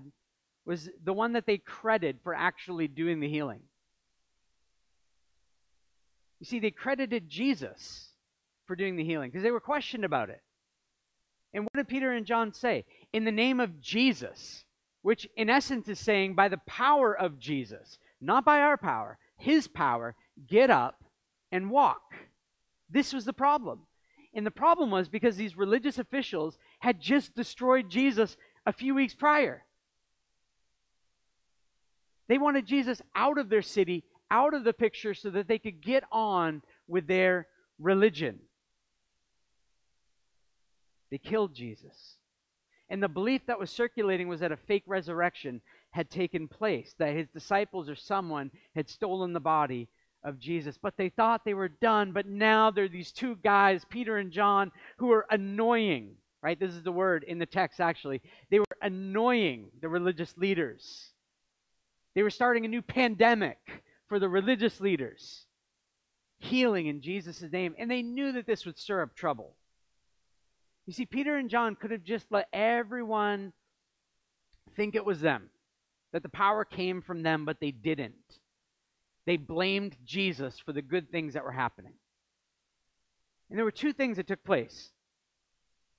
was 0.65 0.89
the 1.03 1.13
one 1.13 1.33
that 1.33 1.45
they 1.45 1.59
credited 1.59 2.17
for 2.23 2.33
actually 2.33 2.87
doing 2.87 3.19
the 3.19 3.29
healing. 3.29 3.61
You 6.39 6.45
see, 6.45 6.59
they 6.59 6.71
credited 6.71 7.29
Jesus 7.29 8.09
for 8.65 8.75
doing 8.75 8.95
the 8.95 9.03
healing 9.03 9.29
because 9.29 9.43
they 9.43 9.51
were 9.51 9.59
questioned 9.59 10.03
about 10.03 10.29
it. 10.29 10.41
And 11.53 11.63
what 11.63 11.75
did 11.75 11.87
Peter 11.87 12.11
and 12.11 12.25
John 12.25 12.53
say? 12.53 12.83
In 13.13 13.23
the 13.23 13.31
name 13.31 13.59
of 13.59 13.79
Jesus, 13.79 14.64
which 15.05 15.29
in 15.37 15.51
essence 15.51 15.87
is 15.87 15.99
saying 15.99 16.33
by 16.33 16.47
the 16.47 16.57
power 16.65 17.15
of 17.15 17.37
Jesus, 17.37 17.99
not 18.19 18.43
by 18.43 18.59
our 18.59 18.75
power, 18.75 19.19
his 19.37 19.67
power, 19.67 20.15
get 20.47 20.71
up 20.71 21.03
and 21.51 21.69
walk. 21.69 22.15
This 22.89 23.13
was 23.13 23.23
the 23.23 23.31
problem. 23.31 23.81
And 24.33 24.43
the 24.43 24.49
problem 24.49 24.89
was 24.89 25.07
because 25.07 25.37
these 25.37 25.55
religious 25.55 25.99
officials 25.99 26.57
had 26.79 26.99
just 26.99 27.35
destroyed 27.35 27.87
Jesus 27.87 28.35
a 28.65 28.73
few 28.73 28.95
weeks 28.95 29.13
prior. 29.13 29.63
They 32.27 32.39
wanted 32.39 32.65
Jesus 32.65 32.99
out 33.15 33.37
of 33.37 33.49
their 33.49 33.61
city, 33.61 34.05
out 34.31 34.55
of 34.55 34.63
the 34.63 34.73
picture, 34.73 35.13
so 35.13 35.29
that 35.29 35.47
they 35.47 35.59
could 35.59 35.81
get 35.81 36.03
on 36.11 36.63
with 36.87 37.05
their 37.05 37.45
religion. 37.77 38.39
They 41.11 41.19
killed 41.19 41.53
Jesus. 41.53 42.15
And 42.89 43.01
the 43.01 43.07
belief 43.07 43.41
that 43.47 43.59
was 43.59 43.71
circulating 43.71 44.27
was 44.27 44.41
that 44.41 44.51
a 44.51 44.57
fake 44.57 44.83
resurrection 44.85 45.61
had 45.91 46.09
taken 46.09 46.47
place, 46.47 46.93
that 46.99 47.15
his 47.15 47.27
disciples 47.29 47.89
or 47.89 47.95
someone 47.95 48.51
had 48.75 48.89
stolen 48.89 49.33
the 49.33 49.39
body 49.39 49.87
of 50.23 50.39
Jesus. 50.39 50.77
But 50.81 50.97
they 50.97 51.09
thought 51.09 51.45
they 51.45 51.53
were 51.53 51.69
done, 51.69 52.11
but 52.11 52.27
now 52.27 52.71
there 52.71 52.85
are 52.85 52.89
these 52.89 53.11
two 53.11 53.37
guys, 53.43 53.85
Peter 53.89 54.17
and 54.17 54.31
John, 54.31 54.71
who 54.97 55.11
are 55.11 55.25
annoying, 55.29 56.15
right? 56.41 56.59
This 56.59 56.73
is 56.73 56.83
the 56.83 56.91
word 56.91 57.23
in 57.23 57.39
the 57.39 57.45
text 57.45 57.79
actually. 57.79 58.21
They 58.49 58.59
were 58.59 58.65
annoying 58.81 59.69
the 59.81 59.89
religious 59.89 60.35
leaders. 60.37 61.09
They 62.13 62.23
were 62.23 62.29
starting 62.29 62.65
a 62.65 62.69
new 62.69 62.81
pandemic 62.81 63.57
for 64.07 64.19
the 64.19 64.29
religious 64.29 64.79
leaders, 64.79 65.45
healing 66.37 66.87
in 66.87 67.01
Jesus' 67.01 67.41
name. 67.41 67.75
And 67.77 67.89
they 67.89 68.01
knew 68.01 68.31
that 68.33 68.45
this 68.45 68.65
would 68.65 68.77
stir 68.77 69.01
up 69.01 69.15
trouble. 69.15 69.55
You 70.85 70.93
see, 70.93 71.05
Peter 71.05 71.35
and 71.35 71.49
John 71.49 71.75
could 71.75 71.91
have 71.91 72.03
just 72.03 72.31
let 72.31 72.47
everyone 72.53 73.53
think 74.75 74.95
it 74.95 75.05
was 75.05 75.19
them, 75.19 75.49
that 76.11 76.21
the 76.21 76.29
power 76.29 76.63
came 76.63 77.01
from 77.01 77.23
them, 77.23 77.45
but 77.45 77.59
they 77.59 77.71
didn't. 77.71 78.13
They 79.25 79.37
blamed 79.37 79.97
Jesus 80.05 80.59
for 80.59 80.73
the 80.73 80.81
good 80.81 81.11
things 81.11 81.33
that 81.33 81.43
were 81.43 81.51
happening. 81.51 81.93
And 83.49 83.57
there 83.57 83.65
were 83.65 83.71
two 83.71 83.93
things 83.93 84.17
that 84.17 84.27
took 84.27 84.43
place. 84.43 84.91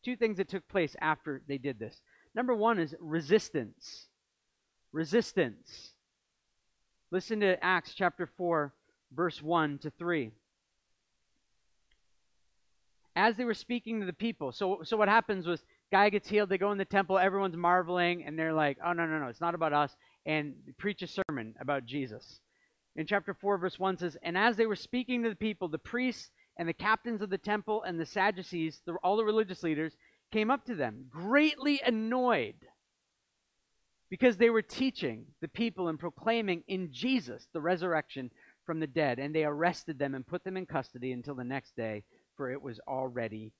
Two 0.04 0.14
things 0.14 0.36
that 0.36 0.48
took 0.48 0.68
place 0.68 0.94
after 1.00 1.42
they 1.48 1.58
did 1.58 1.78
this. 1.78 2.00
Number 2.34 2.54
one 2.54 2.78
is 2.78 2.94
resistance. 3.00 4.06
Resistance. 4.92 5.90
Listen 7.10 7.40
to 7.40 7.62
Acts 7.64 7.94
chapter 7.94 8.26
4, 8.36 8.72
verse 9.14 9.42
1 9.42 9.78
to 9.78 9.90
3. 9.90 10.30
As 13.16 13.36
they 13.36 13.44
were 13.44 13.54
speaking 13.54 14.00
to 14.00 14.06
the 14.06 14.12
people, 14.12 14.52
so, 14.52 14.80
so 14.84 14.96
what 14.96 15.08
happens 15.08 15.46
was, 15.46 15.64
guy 15.90 16.10
gets 16.10 16.28
healed, 16.28 16.50
they 16.50 16.58
go 16.58 16.70
in 16.70 16.78
the 16.78 16.84
temple, 16.84 17.18
everyone's 17.18 17.56
marveling, 17.56 18.24
and 18.24 18.38
they're 18.38 18.52
like, 18.52 18.76
oh, 18.84 18.92
no, 18.92 19.06
no, 19.06 19.18
no, 19.18 19.28
it's 19.28 19.40
not 19.40 19.54
about 19.54 19.72
us, 19.72 19.96
and 20.26 20.54
preach 20.78 21.02
a 21.02 21.08
sermon 21.08 21.54
about 21.58 21.86
Jesus. 21.86 22.40
In 22.94 23.06
chapter 23.06 23.34
4, 23.34 23.58
verse 23.58 23.78
1 23.78 23.98
says, 23.98 24.16
And 24.22 24.36
as 24.36 24.56
they 24.56 24.66
were 24.66 24.76
speaking 24.76 25.22
to 25.22 25.30
the 25.30 25.36
people, 25.36 25.68
the 25.68 25.78
priests 25.78 26.30
and 26.58 26.68
the 26.68 26.74
captains 26.74 27.22
of 27.22 27.30
the 27.30 27.38
temple 27.38 27.82
and 27.82 27.98
the 27.98 28.06
Sadducees, 28.06 28.80
the, 28.84 28.94
all 29.02 29.16
the 29.16 29.24
religious 29.24 29.62
leaders, 29.62 29.96
came 30.30 30.50
up 30.50 30.64
to 30.66 30.74
them, 30.74 31.06
greatly 31.10 31.80
annoyed 31.84 32.56
because 34.08 34.36
they 34.36 34.50
were 34.50 34.62
teaching 34.62 35.26
the 35.40 35.48
people 35.48 35.88
and 35.88 35.98
proclaiming 35.98 36.62
in 36.68 36.92
Jesus 36.92 37.48
the 37.52 37.60
resurrection 37.60 38.30
from 38.64 38.80
the 38.80 38.86
dead. 38.86 39.18
And 39.18 39.34
they 39.34 39.44
arrested 39.44 39.98
them 39.98 40.14
and 40.14 40.26
put 40.26 40.44
them 40.44 40.56
in 40.56 40.66
custody 40.66 41.12
until 41.12 41.34
the 41.34 41.44
next 41.44 41.76
day, 41.76 42.04
for 42.36 42.50
it 42.50 42.62
was 42.62 42.80
already 42.86 43.52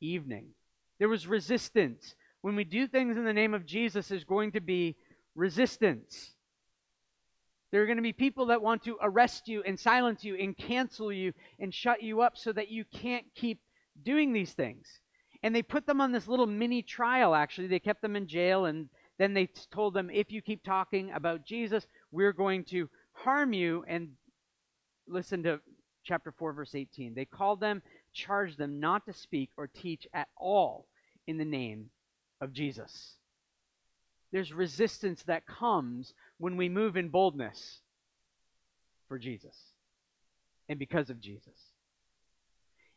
evening. 0.00 0.48
There 0.98 1.08
was 1.08 1.26
resistance. 1.26 2.14
When 2.42 2.56
we 2.56 2.64
do 2.64 2.86
things 2.86 3.16
in 3.16 3.24
the 3.24 3.32
name 3.32 3.54
of 3.54 3.66
Jesus, 3.66 4.08
there's 4.08 4.24
going 4.24 4.52
to 4.52 4.60
be 4.60 4.96
resistance. 5.34 6.32
There 7.72 7.82
are 7.82 7.86
going 7.86 7.96
to 7.96 8.02
be 8.02 8.12
people 8.12 8.46
that 8.46 8.62
want 8.62 8.84
to 8.84 8.96
arrest 9.02 9.48
you 9.48 9.62
and 9.64 9.78
silence 9.78 10.24
you 10.24 10.36
and 10.36 10.56
cancel 10.56 11.12
you 11.12 11.32
and 11.58 11.74
shut 11.74 12.02
you 12.02 12.20
up 12.20 12.36
so 12.36 12.52
that 12.52 12.70
you 12.70 12.84
can't 12.84 13.26
keep 13.34 13.60
doing 14.02 14.32
these 14.32 14.52
things. 14.52 14.86
And 15.42 15.54
they 15.54 15.62
put 15.62 15.86
them 15.86 16.00
on 16.00 16.12
this 16.12 16.28
little 16.28 16.46
mini 16.46 16.82
trial, 16.82 17.34
actually. 17.34 17.66
They 17.66 17.78
kept 17.78 18.02
them 18.02 18.16
in 18.16 18.26
jail 18.26 18.66
and 18.66 18.88
then 19.18 19.34
they 19.34 19.48
told 19.70 19.94
them, 19.94 20.10
if 20.10 20.30
you 20.30 20.42
keep 20.42 20.62
talking 20.62 21.10
about 21.12 21.44
Jesus, 21.44 21.86
we're 22.12 22.32
going 22.32 22.64
to 22.64 22.88
harm 23.12 23.52
you. 23.52 23.84
And 23.88 24.10
listen 25.08 25.42
to 25.44 25.60
chapter 26.04 26.32
4, 26.32 26.52
verse 26.52 26.74
18. 26.74 27.14
They 27.14 27.24
called 27.24 27.60
them, 27.60 27.82
charged 28.16 28.58
them 28.58 28.80
not 28.80 29.04
to 29.06 29.12
speak 29.12 29.50
or 29.56 29.68
teach 29.68 30.08
at 30.12 30.28
all 30.36 30.86
in 31.26 31.36
the 31.36 31.44
name 31.44 31.90
of 32.40 32.52
Jesus. 32.52 33.14
There's 34.32 34.52
resistance 34.52 35.22
that 35.24 35.46
comes 35.46 36.14
when 36.38 36.56
we 36.56 36.68
move 36.68 36.96
in 36.96 37.08
boldness 37.08 37.80
for 39.08 39.18
Jesus 39.18 39.56
and 40.68 40.78
because 40.78 41.10
of 41.10 41.20
Jesus. 41.20 41.72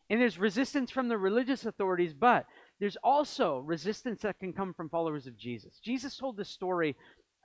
And 0.10 0.20
there's 0.20 0.40
resistance 0.40 0.90
from 0.90 1.08
the 1.08 1.18
religious 1.18 1.66
authorities, 1.66 2.14
but 2.14 2.48
there's 2.80 2.98
also 3.04 3.60
resistance 3.60 4.22
that 4.22 4.40
can 4.40 4.54
come 4.54 4.74
from 4.74 4.90
followers 4.90 5.28
of 5.28 5.38
Jesus. 5.38 5.80
Jesus 5.84 6.18
told 6.18 6.36
this 6.36 6.50
story 6.50 6.96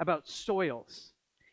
about 0.00 0.26
soils. 0.26 1.12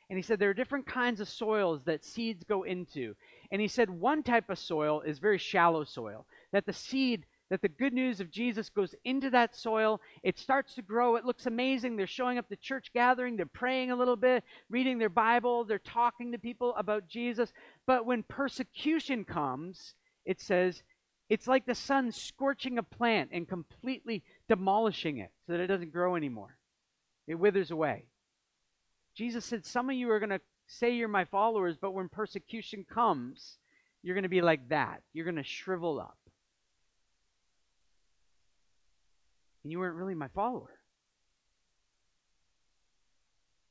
And 0.10 0.18
he 0.18 0.24
said 0.24 0.40
there 0.40 0.50
are 0.50 0.54
different 0.54 0.86
kinds 0.86 1.20
of 1.20 1.28
soils 1.28 1.84
that 1.86 2.06
seeds 2.06 2.44
go 2.44 2.64
into. 2.64 3.16
And 3.52 3.62
he 3.62 3.68
said 3.68 3.90
one 3.90 4.24
type 4.24 4.50
of 4.50 4.58
soil 4.58 5.02
is 5.02 5.20
very 5.20 5.38
shallow 5.38 5.84
soil, 5.84 6.26
that 6.52 6.66
the 6.66 6.74
seed 6.74 7.26
that 7.52 7.62
the 7.62 7.68
good 7.68 7.94
news 7.94 8.22
of 8.22 8.32
Jesus 8.32 8.70
goes 8.70 8.96
into 9.04 9.30
that 9.30 9.58
soil. 9.58 10.00
It 10.24 10.40
starts 10.40 10.74
to 10.76 10.82
grow. 10.82 11.18
It 11.18 11.26
looks 11.26 11.48
amazing. 11.48 11.98
They're 11.98 12.08
showing 12.08 12.38
up 12.38 12.48
to 12.48 12.56
church 12.56 12.92
gathering. 12.94 13.36
They're 13.36 13.46
praying 13.46 13.92
a 13.92 13.96
little 13.96 14.16
bit, 14.16 14.46
reading 14.70 14.98
their 14.98 15.10
Bible. 15.10 15.66
They're 15.66 15.78
talking 15.78 16.32
to 16.32 16.38
people 16.38 16.74
about 16.78 17.10
Jesus. 17.10 17.52
But 17.86 18.06
when 18.06 18.24
persecution 18.24 19.26
comes, 19.26 19.96
it 20.26 20.40
says 20.40 20.82
it's 21.30 21.46
like 21.46 21.66
the 21.66 21.76
sun 21.76 22.14
scorching 22.14 22.78
a 22.78 22.84
plant 22.84 23.32
and 23.34 23.46
completely 23.46 24.24
demolishing 24.48 25.18
it 25.18 25.32
so 25.46 25.52
that 25.52 25.62
it 25.62 25.68
doesn't 25.68 25.92
grow 25.92 26.16
anymore. 26.16 26.56
It 27.28 27.36
withers 27.36 27.70
away. 27.70 28.06
Jesus 29.14 29.44
said, 29.44 29.66
Some 29.66 29.90
of 29.90 29.98
you 29.98 30.10
are 30.10 30.20
going 30.20 30.30
to 30.30 30.40
say 30.80 30.92
you're 30.92 31.08
my 31.08 31.26
followers, 31.26 31.78
but 31.80 31.94
when 31.94 32.10
persecution 32.10 32.86
comes, 32.92 33.58
you're 34.04 34.16
going 34.16 34.24
to 34.24 34.30
be 34.30 34.42
like 34.42 34.70
that. 34.70 35.02
You're 35.14 35.26
going 35.26 35.36
to 35.36 35.44
shrivel 35.44 36.00
up. 36.00 36.18
and 39.64 39.72
you 39.72 39.80
weren't 39.80 39.96
really 39.96 40.16
my 40.16 40.28
follower. 40.30 40.80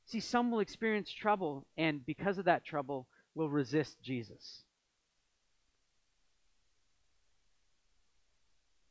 See, 0.05 0.19
some 0.19 0.51
will 0.51 0.59
experience 0.59 1.11
trouble, 1.11 1.65
and 1.77 2.05
because 2.05 2.37
of 2.37 2.45
that 2.45 2.65
trouble, 2.65 3.07
will 3.33 3.49
resist 3.49 4.01
Jesus. 4.01 4.63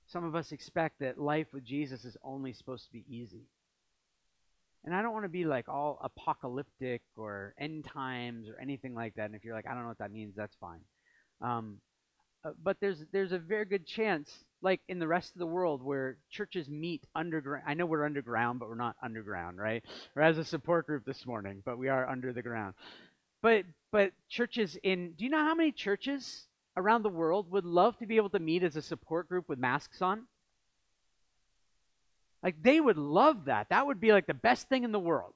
Some 0.06 0.24
of 0.24 0.34
us 0.34 0.50
expect 0.50 1.00
that 1.00 1.20
life 1.20 1.48
with 1.52 1.64
Jesus 1.64 2.04
is 2.04 2.16
only 2.24 2.52
supposed 2.52 2.86
to 2.86 2.92
be 2.92 3.04
easy. 3.08 3.44
And 4.84 4.94
I 4.94 5.02
don't 5.02 5.12
want 5.12 5.24
to 5.24 5.30
be 5.30 5.44
like 5.44 5.68
all 5.68 5.98
apocalyptic 6.02 7.02
or 7.16 7.54
end 7.58 7.84
times 7.84 8.48
or 8.48 8.58
anything 8.60 8.94
like 8.94 9.14
that. 9.16 9.26
And 9.26 9.34
if 9.34 9.44
you're 9.44 9.54
like, 9.54 9.66
I 9.66 9.74
don't 9.74 9.82
know 9.82 9.88
what 9.88 9.98
that 9.98 10.12
means, 10.12 10.34
that's 10.36 10.56
fine. 10.60 10.80
Um, 11.42 11.80
uh, 12.44 12.52
but 12.62 12.78
there's 12.80 13.04
there's 13.12 13.32
a 13.32 13.38
very 13.38 13.66
good 13.66 13.86
chance, 13.86 14.44
like 14.62 14.80
in 14.88 14.98
the 14.98 15.06
rest 15.06 15.34
of 15.34 15.38
the 15.38 15.46
world, 15.46 15.82
where 15.82 16.16
churches 16.30 16.68
meet 16.68 17.06
underground. 17.14 17.64
I 17.66 17.74
know 17.74 17.84
we're 17.84 18.06
underground, 18.06 18.58
but 18.60 18.68
we're 18.68 18.76
not 18.76 18.96
underground, 19.02 19.58
right? 19.58 19.84
We're 20.14 20.22
as 20.22 20.38
a 20.38 20.44
support 20.44 20.86
group 20.86 21.04
this 21.04 21.26
morning, 21.26 21.62
but 21.66 21.78
we 21.78 21.88
are 21.88 22.08
under 22.08 22.32
the 22.32 22.42
ground. 22.42 22.74
But 23.42 23.64
but 23.92 24.12
churches 24.30 24.78
in 24.82 25.12
do 25.18 25.24
you 25.24 25.30
know 25.30 25.44
how 25.44 25.54
many 25.54 25.72
churches 25.72 26.46
around 26.76 27.02
the 27.02 27.10
world 27.10 27.50
would 27.50 27.66
love 27.66 27.98
to 27.98 28.06
be 28.06 28.16
able 28.16 28.30
to 28.30 28.38
meet 28.38 28.62
as 28.62 28.76
a 28.76 28.82
support 28.82 29.28
group 29.28 29.46
with 29.48 29.58
masks 29.58 30.00
on? 30.00 30.26
Like 32.42 32.62
they 32.62 32.80
would 32.80 32.96
love 32.96 33.46
that. 33.46 33.68
That 33.70 33.86
would 33.86 34.00
be 34.00 34.12
like 34.12 34.26
the 34.26 34.34
best 34.34 34.68
thing 34.68 34.84
in 34.84 34.92
the 34.92 34.98
world. 34.98 35.34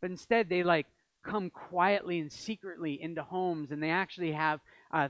But 0.00 0.10
instead, 0.10 0.48
they 0.48 0.62
like 0.62 0.86
come 1.24 1.50
quietly 1.50 2.18
and 2.20 2.32
secretly 2.32 3.00
into 3.00 3.22
homes, 3.22 3.70
and 3.70 3.82
they 3.82 3.90
actually 3.90 4.32
have 4.32 4.60
uh, 4.92 5.08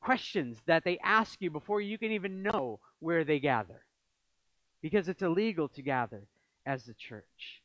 questions 0.00 0.58
that 0.66 0.84
they 0.84 0.98
ask 1.04 1.40
you 1.40 1.50
before 1.50 1.80
you 1.80 1.98
can 1.98 2.12
even 2.12 2.42
know 2.42 2.80
where 2.98 3.24
they 3.24 3.38
gather, 3.38 3.84
because 4.82 5.08
it's 5.08 5.22
illegal 5.22 5.68
to 5.68 5.82
gather 5.82 6.22
as 6.66 6.84
the 6.84 6.94
church. 6.94 7.62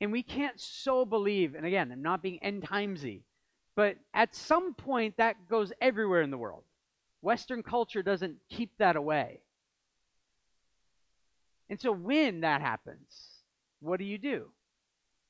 And 0.00 0.12
we 0.12 0.22
can't 0.22 0.60
so 0.60 1.04
believe, 1.04 1.56
and 1.56 1.66
again, 1.66 1.90
I'm 1.90 2.02
not 2.02 2.22
being 2.22 2.38
end 2.42 2.62
timesy, 2.62 3.22
but 3.74 3.96
at 4.14 4.34
some 4.34 4.74
point 4.74 5.16
that 5.16 5.48
goes 5.48 5.72
everywhere 5.80 6.22
in 6.22 6.30
the 6.30 6.38
world. 6.38 6.62
Western 7.20 7.64
culture 7.64 8.02
doesn't 8.02 8.36
keep 8.48 8.70
that 8.78 8.94
away. 8.94 9.40
And 11.70 11.80
so 11.80 11.92
when 11.92 12.40
that 12.40 12.60
happens, 12.60 13.42
what 13.80 13.98
do 13.98 14.04
you 14.04 14.18
do? 14.18 14.46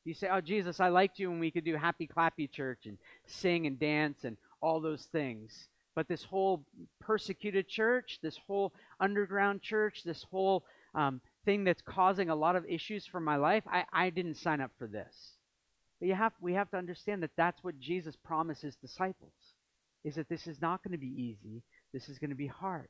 You 0.05 0.15
say, 0.15 0.29
Oh, 0.31 0.41
Jesus, 0.41 0.81
I 0.81 0.89
liked 0.89 1.19
you 1.19 1.31
when 1.31 1.41
we 1.41 1.51
could 1.51 1.65
do 1.65 1.77
happy 1.77 2.07
clappy 2.07 2.51
church 2.51 2.87
and 2.87 2.97
sing 3.27 3.67
and 3.67 3.79
dance 3.79 4.25
and 4.25 4.37
all 4.63 4.81
those 4.81 5.05
things. 5.13 5.69
But 5.95 6.09
this 6.09 6.23
whole 6.23 6.65
persecuted 7.01 7.69
church, 7.69 8.21
this 8.23 8.39
whole 8.47 8.73
underground 9.01 9.63
church, 9.63 10.05
this 10.05 10.23
whole 10.31 10.65
um, 10.95 11.21
thing 11.45 11.65
that's 11.65 11.83
causing 11.83 12.31
a 12.31 12.37
lot 12.37 12.57
of 12.57 12.65
issues 12.67 13.05
for 13.05 13.21
my 13.21 13.37
life, 13.37 13.65
I, 13.67 13.85
I 13.93 14.11
didn't 14.11 14.37
sign 14.37 14.61
up 14.61 14.71
for 14.79 14.87
this. 14.87 15.33
But 15.99 16.09
you 16.09 16.15
have, 16.15 16.33
we 16.41 16.55
have 16.55 16.71
to 16.71 16.77
understand 16.77 17.23
that 17.23 17.33
that's 17.37 17.65
what 17.65 17.81
Jesus 17.81 18.15
promised 18.17 18.63
his 18.63 18.77
disciples, 18.77 19.33
is 20.05 20.15
that 20.15 20.29
this 20.29 20.47
is 20.47 20.63
not 20.63 20.83
going 20.85 20.93
to 20.93 20.99
be 20.99 21.21
easy. 21.21 21.63
This 21.93 22.09
is 22.09 22.19
going 22.19 22.31
to 22.31 22.37
be 22.37 22.47
hard. 22.47 22.89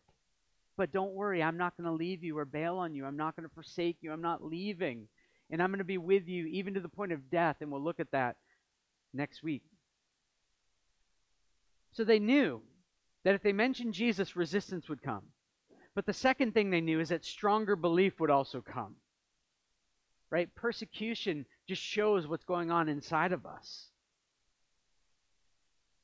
But 0.79 0.93
don't 0.93 1.13
worry, 1.13 1.43
I'm 1.43 1.57
not 1.57 1.77
going 1.77 1.87
to 1.87 1.93
leave 1.93 2.23
you 2.23 2.39
or 2.39 2.45
bail 2.45 2.77
on 2.77 2.95
you. 2.95 3.05
I'm 3.05 3.17
not 3.17 3.35
going 3.35 3.47
to 3.47 3.55
forsake 3.55 3.97
you. 4.01 4.13
I'm 4.13 4.23
not 4.23 4.45
leaving. 4.45 5.09
And 5.51 5.61
I'm 5.61 5.71
going 5.71 5.79
to 5.79 5.85
be 5.85 5.99
with 5.99 6.29
you 6.29 6.47
even 6.47 6.75
to 6.75 6.81
the 6.81 6.89
point 6.89 7.11
of 7.11 7.29
death. 7.31 7.57
And 7.61 7.73
we'll 7.73 7.83
look 7.83 7.99
at 7.99 8.13
that 8.13 8.37
next 9.13 9.43
week. 9.43 9.65
So 11.93 12.05
they 12.05 12.21
knew 12.21 12.63
that 13.25 13.35
if 13.35 13.43
they 13.43 13.53
mentioned 13.53 13.93
Jesus, 13.93 14.37
resistance 14.37 14.89
would 14.89 15.03
come. 15.03 15.25
But 15.97 16.07
the 16.07 16.13
second 16.13 16.55
thing 16.55 16.71
they 16.71 16.81
knew 16.81 17.01
is 17.01 17.09
that 17.09 17.25
stronger 17.25 17.75
belief 17.75 18.21
would 18.21 18.31
also 18.31 18.61
come. 18.61 18.95
Right? 20.31 20.55
Persecution 20.55 21.45
just 21.67 21.83
shows 21.83 22.29
what's 22.29 22.45
going 22.45 22.71
on 22.71 22.89
inside 22.89 23.33
of 23.33 23.47
us. 23.47 23.89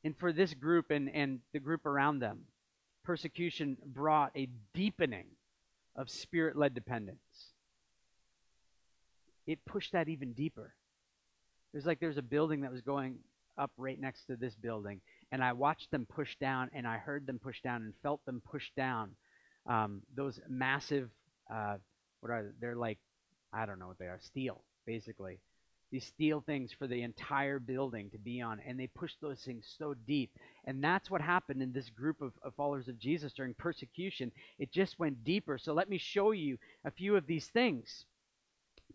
And 0.02 0.16
for 0.18 0.32
this 0.32 0.52
group 0.52 0.90
and, 0.90 1.08
and 1.14 1.38
the 1.52 1.60
group 1.60 1.87
around 1.87 2.18
them, 2.18 2.40
persecution 3.04 3.76
brought 3.84 4.32
a 4.36 4.48
deepening 4.72 5.26
of 5.96 6.10
spirit 6.10 6.56
led 6.56 6.74
dependence. 6.74 7.18
It 9.46 9.64
pushed 9.64 9.92
that 9.92 10.08
even 10.08 10.32
deeper. 10.32 10.74
It 11.72 11.76
was 11.76 11.86
like 11.86 12.00
there's 12.00 12.18
a 12.18 12.22
building 12.22 12.62
that 12.62 12.72
was 12.72 12.80
going 12.80 13.18
up 13.58 13.70
right 13.76 14.00
next 14.00 14.24
to 14.26 14.36
this 14.36 14.54
building, 14.54 15.00
and 15.30 15.42
I 15.44 15.52
watched 15.52 15.90
them 15.90 16.06
push 16.06 16.34
down, 16.40 16.70
and 16.72 16.86
I 16.86 16.96
heard 16.98 17.26
them 17.26 17.38
push 17.38 17.60
down 17.62 17.82
and 17.82 17.92
felt 18.02 18.24
them 18.24 18.42
push 18.50 18.70
down. 18.76 19.10
Um, 19.66 20.02
those 20.14 20.40
massive, 20.48 21.10
uh, 21.52 21.76
what 22.20 22.32
are 22.32 22.42
they? 22.42 22.48
They're 22.60 22.76
like, 22.76 22.98
I 23.52 23.66
don't 23.66 23.78
know 23.78 23.86
what 23.88 23.98
they 23.98 24.06
are, 24.06 24.18
steel, 24.20 24.62
basically 24.86 25.38
these 25.94 26.04
steel 26.04 26.40
things 26.40 26.72
for 26.76 26.88
the 26.88 27.02
entire 27.02 27.61
building 27.61 28.11
to 28.11 28.18
be 28.18 28.40
on, 28.40 28.61
and 28.66 28.76
they 28.76 28.88
pushed 28.88 29.20
those 29.20 29.38
things 29.38 29.72
so 29.78 29.94
deep. 30.09 30.28
And 30.64 30.83
that's 30.83 31.09
what 31.09 31.20
happened 31.20 31.62
in 31.62 31.72
this 31.72 31.88
group 31.88 32.20
of, 32.20 32.33
of, 32.42 32.52
followers 32.57 32.88
of 32.88 32.98
Jesus 32.98 33.33
during 33.33 33.54
persecution. 33.54 34.33
It 34.59 34.72
just 34.72 34.98
went 34.98 35.22
deeper. 35.22 35.57
So 35.57 35.72
let 35.72 35.88
me 35.88 35.98
show 35.98 36.33
you 36.33 36.59
a 36.85 36.90
few 36.90 37.14
of 37.14 37.28
these 37.28 37.46
things. 37.46 38.07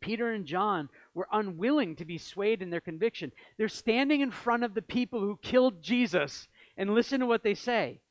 Peter 0.01 0.33
and 0.33 0.45
John 0.45 0.89
were 1.13 1.29
unwilling 1.31 1.95
to 1.95 2.05
be 2.05 2.17
swayed 2.17 2.61
in 2.61 2.69
their 2.69 2.81
conviction. 2.81 3.31
They're 3.57 3.69
standing 3.69 4.19
in 4.19 4.29
front 4.29 4.65
of 4.65 4.73
the 4.73 4.81
people 4.81 5.21
who 5.21 5.39
killed 5.41 5.81
Jesus, 5.81 6.49
and 6.75 6.93
listen 6.93 7.21
to 7.21 7.25
what 7.25 7.43
they 7.43 7.55
say. 7.55 8.01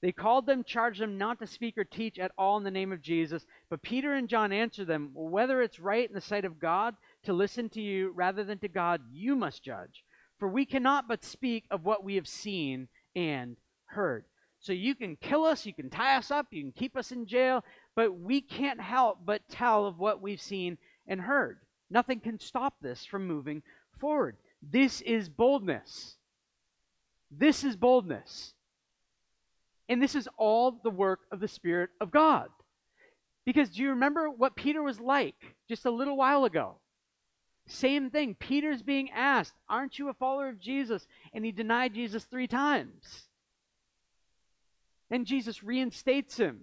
They 0.00 0.12
called 0.12 0.46
them, 0.46 0.64
charged 0.64 1.00
them 1.00 1.18
not 1.18 1.40
to 1.40 1.46
speak 1.46 1.76
or 1.76 1.84
teach 1.84 2.18
at 2.18 2.32
all 2.38 2.56
in 2.56 2.64
the 2.64 2.70
name 2.70 2.92
of 2.92 3.02
Jesus. 3.02 3.44
But 3.68 3.82
Peter 3.82 4.14
and 4.14 4.28
John 4.28 4.52
answered 4.52 4.86
them, 4.86 5.10
Whether 5.12 5.60
it's 5.60 5.78
right 5.78 6.08
in 6.08 6.14
the 6.14 6.20
sight 6.22 6.46
of 6.46 6.58
God 6.58 6.94
to 7.26 7.32
listen 7.32 7.68
to 7.70 7.80
you 7.80 8.12
rather 8.14 8.42
than 8.42 8.58
to 8.58 8.68
God, 8.68 9.00
you 9.12 9.36
must 9.36 9.62
judge. 9.62 10.04
For 10.38 10.48
we 10.48 10.64
cannot 10.66 11.08
but 11.08 11.24
speak 11.24 11.64
of 11.70 11.84
what 11.84 12.04
we 12.04 12.16
have 12.16 12.28
seen 12.28 12.88
and 13.14 13.56
heard. 13.86 14.24
So 14.60 14.72
you 14.72 14.94
can 14.94 15.16
kill 15.16 15.44
us, 15.44 15.66
you 15.66 15.74
can 15.74 15.90
tie 15.90 16.16
us 16.16 16.30
up, 16.30 16.46
you 16.50 16.62
can 16.62 16.72
keep 16.72 16.96
us 16.96 17.12
in 17.12 17.26
jail, 17.26 17.62
but 17.94 18.18
we 18.18 18.40
can't 18.40 18.80
help 18.80 19.18
but 19.24 19.48
tell 19.48 19.86
of 19.86 19.98
what 19.98 20.20
we've 20.20 20.40
seen 20.40 20.78
and 21.06 21.20
heard. 21.20 21.58
Nothing 21.90 22.20
can 22.20 22.40
stop 22.40 22.74
this 22.80 23.04
from 23.04 23.26
moving 23.26 23.62
forward. 23.98 24.36
This 24.62 25.00
is 25.02 25.28
boldness. 25.28 26.16
This 27.30 27.64
is 27.64 27.76
boldness. 27.76 28.54
And 29.88 30.02
this 30.02 30.14
is 30.14 30.28
all 30.36 30.80
the 30.82 30.90
work 30.90 31.20
of 31.30 31.40
the 31.40 31.48
Spirit 31.48 31.90
of 32.00 32.10
God. 32.10 32.48
Because 33.44 33.70
do 33.70 33.82
you 33.82 33.90
remember 33.90 34.28
what 34.28 34.56
Peter 34.56 34.82
was 34.82 34.98
like 34.98 35.36
just 35.68 35.84
a 35.84 35.90
little 35.90 36.16
while 36.16 36.44
ago? 36.44 36.76
Same 37.66 38.10
thing. 38.10 38.34
Peter's 38.34 38.82
being 38.82 39.10
asked, 39.10 39.54
Aren't 39.68 39.98
you 39.98 40.08
a 40.08 40.14
follower 40.14 40.48
of 40.48 40.60
Jesus? 40.60 41.06
And 41.32 41.44
he 41.44 41.52
denied 41.52 41.94
Jesus 41.94 42.24
three 42.24 42.46
times. 42.46 43.28
And 45.10 45.26
Jesus 45.26 45.62
reinstates 45.62 46.36
him. 46.36 46.60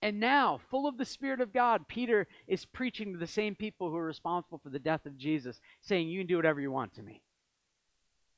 And 0.00 0.18
now, 0.18 0.60
full 0.68 0.88
of 0.88 0.98
the 0.98 1.04
Spirit 1.04 1.40
of 1.40 1.52
God, 1.52 1.86
Peter 1.86 2.26
is 2.48 2.64
preaching 2.64 3.12
to 3.12 3.18
the 3.18 3.26
same 3.26 3.54
people 3.54 3.88
who 3.88 3.96
are 3.96 4.04
responsible 4.04 4.58
for 4.58 4.68
the 4.68 4.80
death 4.80 5.06
of 5.06 5.16
Jesus, 5.16 5.60
saying, 5.80 6.08
You 6.08 6.20
can 6.20 6.26
do 6.26 6.36
whatever 6.36 6.60
you 6.60 6.72
want 6.72 6.94
to 6.94 7.02
me. 7.02 7.22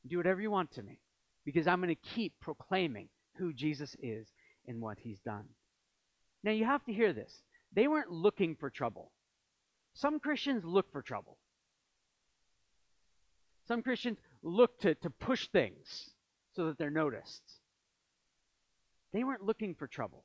Do 0.06 0.18
whatever 0.18 0.42
you 0.42 0.50
want 0.50 0.72
to 0.72 0.82
me, 0.82 1.00
because 1.46 1.66
I'm 1.66 1.80
going 1.80 1.94
to 1.94 2.08
keep 2.14 2.34
proclaiming 2.38 3.08
who 3.36 3.54
Jesus 3.54 3.96
is 4.02 4.28
and 4.68 4.82
what 4.82 4.98
he's 4.98 5.20
done. 5.20 5.46
Now, 6.42 6.50
you 6.50 6.66
have 6.66 6.84
to 6.84 6.92
hear 6.92 7.14
this. 7.14 7.32
They 7.72 7.88
weren't 7.88 8.10
looking 8.10 8.56
for 8.56 8.68
trouble. 8.68 9.10
Some 9.94 10.18
Christians 10.18 10.64
look 10.64 10.90
for 10.92 11.02
trouble. 11.02 11.38
Some 13.66 13.82
Christians 13.82 14.18
look 14.42 14.78
to, 14.80 14.94
to 14.96 15.10
push 15.10 15.48
things 15.48 16.10
so 16.54 16.66
that 16.66 16.78
they're 16.78 16.90
noticed. 16.90 17.42
They 19.12 19.24
weren't 19.24 19.44
looking 19.44 19.74
for 19.74 19.86
trouble. 19.86 20.24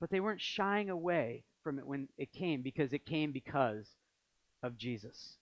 But 0.00 0.10
they 0.10 0.20
weren't 0.20 0.40
shying 0.40 0.88
away 0.88 1.44
from 1.62 1.78
it 1.78 1.86
when 1.86 2.08
it 2.16 2.32
came 2.32 2.62
because 2.62 2.92
it 2.92 3.04
came 3.04 3.32
because 3.32 3.86
of 4.62 4.78
Jesus. 4.78 5.36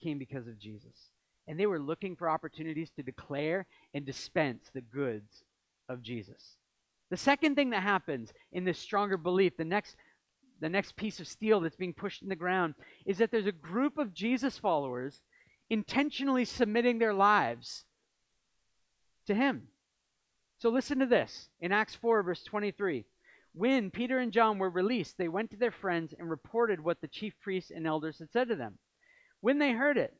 It 0.00 0.04
came 0.04 0.18
because 0.18 0.48
of 0.48 0.58
Jesus. 0.58 1.10
And 1.46 1.58
they 1.58 1.66
were 1.66 1.78
looking 1.78 2.16
for 2.16 2.28
opportunities 2.28 2.90
to 2.96 3.02
declare 3.02 3.66
and 3.94 4.04
dispense 4.04 4.68
the 4.74 4.80
goods 4.80 5.44
of 5.88 6.02
Jesus. 6.02 6.56
The 7.10 7.16
second 7.16 7.54
thing 7.54 7.70
that 7.70 7.82
happens 7.82 8.32
in 8.52 8.64
this 8.64 8.78
stronger 8.78 9.16
belief, 9.16 9.56
the 9.56 9.64
next 9.64 9.96
the 10.60 10.68
next 10.68 10.96
piece 10.96 11.20
of 11.20 11.28
steel 11.28 11.60
that's 11.60 11.76
being 11.76 11.92
pushed 11.92 12.22
in 12.22 12.28
the 12.28 12.36
ground, 12.36 12.74
is 13.06 13.18
that 13.18 13.30
there's 13.30 13.46
a 13.46 13.52
group 13.52 13.98
of 13.98 14.14
Jesus 14.14 14.58
followers 14.58 15.20
intentionally 15.70 16.44
submitting 16.44 16.98
their 16.98 17.14
lives 17.14 17.84
to 19.26 19.34
Him. 19.34 19.68
So 20.58 20.70
listen 20.70 20.98
to 20.98 21.06
this 21.06 21.48
in 21.60 21.70
Acts 21.70 21.94
4, 21.94 22.22
verse 22.22 22.42
23. 22.42 23.04
When 23.54 23.90
Peter 23.90 24.18
and 24.18 24.32
John 24.32 24.58
were 24.58 24.70
released, 24.70 25.16
they 25.18 25.28
went 25.28 25.50
to 25.50 25.56
their 25.56 25.70
friends 25.70 26.14
and 26.18 26.28
reported 26.28 26.80
what 26.80 27.00
the 27.00 27.08
chief 27.08 27.34
priests 27.40 27.70
and 27.74 27.86
elders 27.86 28.18
had 28.18 28.30
said 28.30 28.48
to 28.48 28.56
them. 28.56 28.78
When 29.40 29.58
they 29.58 29.72
heard 29.72 29.96
it, 29.96 30.14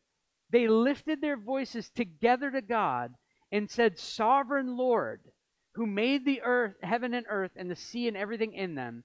they 0.50 0.68
lifted 0.68 1.20
their 1.20 1.36
voices 1.36 1.90
together 1.90 2.50
to 2.50 2.62
God 2.62 3.14
and 3.52 3.70
said, 3.70 3.98
Sovereign 3.98 4.76
Lord, 4.76 5.20
who 5.74 5.86
made 5.86 6.24
the 6.24 6.42
earth, 6.42 6.74
heaven 6.82 7.14
and 7.14 7.26
earth, 7.28 7.52
and 7.56 7.70
the 7.70 7.76
sea 7.76 8.08
and 8.08 8.16
everything 8.16 8.54
in 8.54 8.74
them, 8.74 9.04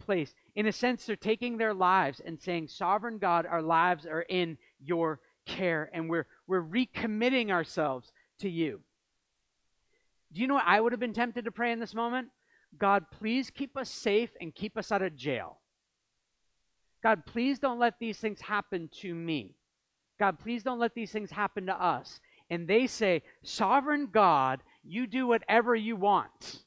place. 0.00 0.34
In 0.56 0.66
a 0.66 0.72
sense, 0.72 1.06
they're 1.06 1.16
taking 1.16 1.56
their 1.56 1.74
lives 1.74 2.20
and 2.24 2.40
saying, 2.40 2.68
Sovereign 2.68 3.18
God, 3.18 3.46
our 3.46 3.62
lives 3.62 4.06
are 4.06 4.22
in 4.22 4.58
your 4.82 5.20
care, 5.46 5.90
and 5.92 6.08
we're, 6.08 6.26
we're 6.46 6.62
recommitting 6.62 7.50
ourselves 7.50 8.12
to 8.40 8.48
you. 8.48 8.80
Do 10.32 10.40
you 10.40 10.46
know 10.46 10.54
what 10.54 10.66
I 10.66 10.80
would 10.80 10.92
have 10.92 11.00
been 11.00 11.12
tempted 11.12 11.44
to 11.44 11.50
pray 11.50 11.72
in 11.72 11.80
this 11.80 11.94
moment? 11.94 12.28
God, 12.78 13.04
please 13.10 13.50
keep 13.50 13.76
us 13.76 13.90
safe 13.90 14.30
and 14.40 14.54
keep 14.54 14.76
us 14.76 14.92
out 14.92 15.02
of 15.02 15.16
jail. 15.16 15.58
God, 17.02 17.24
please 17.26 17.58
don't 17.58 17.78
let 17.78 17.98
these 17.98 18.18
things 18.18 18.40
happen 18.40 18.88
to 19.00 19.14
me. 19.14 19.54
God, 20.18 20.38
please 20.38 20.62
don't 20.62 20.78
let 20.78 20.94
these 20.94 21.10
things 21.10 21.30
happen 21.30 21.66
to 21.66 21.82
us. 21.82 22.20
And 22.50 22.68
they 22.68 22.86
say, 22.86 23.22
Sovereign 23.42 24.08
God, 24.12 24.62
you 24.84 25.06
do 25.06 25.26
whatever 25.26 25.74
you 25.74 25.96
want. 25.96 26.64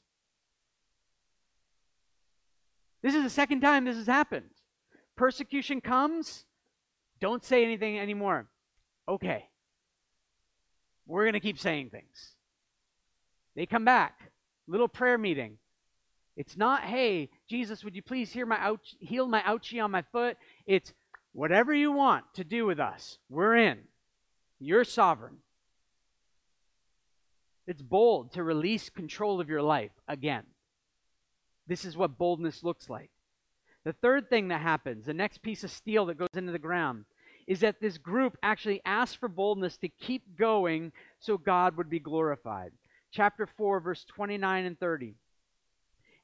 This 3.04 3.14
is 3.14 3.22
the 3.22 3.28
second 3.28 3.60
time 3.60 3.84
this 3.84 3.98
has 3.98 4.06
happened. 4.06 4.48
Persecution 5.14 5.82
comes, 5.82 6.46
don't 7.20 7.44
say 7.44 7.62
anything 7.62 7.98
anymore. 7.98 8.46
Okay. 9.06 9.44
We're 11.06 11.24
going 11.24 11.34
to 11.34 11.40
keep 11.40 11.58
saying 11.58 11.90
things. 11.90 12.32
They 13.54 13.66
come 13.66 13.84
back, 13.84 14.32
little 14.66 14.88
prayer 14.88 15.18
meeting. 15.18 15.58
It's 16.34 16.56
not, 16.56 16.84
hey, 16.84 17.28
Jesus, 17.46 17.84
would 17.84 17.94
you 17.94 18.00
please 18.00 18.32
heal 18.32 18.46
my, 18.46 18.58
ouch- 18.58 18.96
heal 19.00 19.28
my 19.28 19.42
ouchie 19.42 19.84
on 19.84 19.90
my 19.90 20.02
foot? 20.10 20.38
It's 20.66 20.94
whatever 21.34 21.74
you 21.74 21.92
want 21.92 22.24
to 22.36 22.42
do 22.42 22.64
with 22.64 22.80
us. 22.80 23.18
We're 23.28 23.54
in. 23.54 23.80
You're 24.58 24.82
sovereign. 24.82 25.36
It's 27.66 27.82
bold 27.82 28.32
to 28.32 28.42
release 28.42 28.88
control 28.88 29.42
of 29.42 29.50
your 29.50 29.62
life 29.62 29.92
again. 30.08 30.44
This 31.66 31.84
is 31.84 31.96
what 31.96 32.18
boldness 32.18 32.62
looks 32.62 32.90
like. 32.90 33.10
The 33.84 33.92
third 33.92 34.30
thing 34.30 34.48
that 34.48 34.60
happens, 34.60 35.06
the 35.06 35.14
next 35.14 35.42
piece 35.42 35.64
of 35.64 35.70
steel 35.70 36.06
that 36.06 36.18
goes 36.18 36.28
into 36.34 36.52
the 36.52 36.58
ground, 36.58 37.04
is 37.46 37.60
that 37.60 37.80
this 37.80 37.98
group 37.98 38.36
actually 38.42 38.80
asks 38.84 39.16
for 39.16 39.28
boldness 39.28 39.76
to 39.78 39.88
keep 39.88 40.36
going 40.36 40.92
so 41.20 41.36
God 41.36 41.76
would 41.76 41.90
be 41.90 41.98
glorified. 41.98 42.72
Chapter 43.10 43.46
4, 43.46 43.80
verse 43.80 44.04
29 44.04 44.64
and 44.64 44.80
30. 44.80 45.14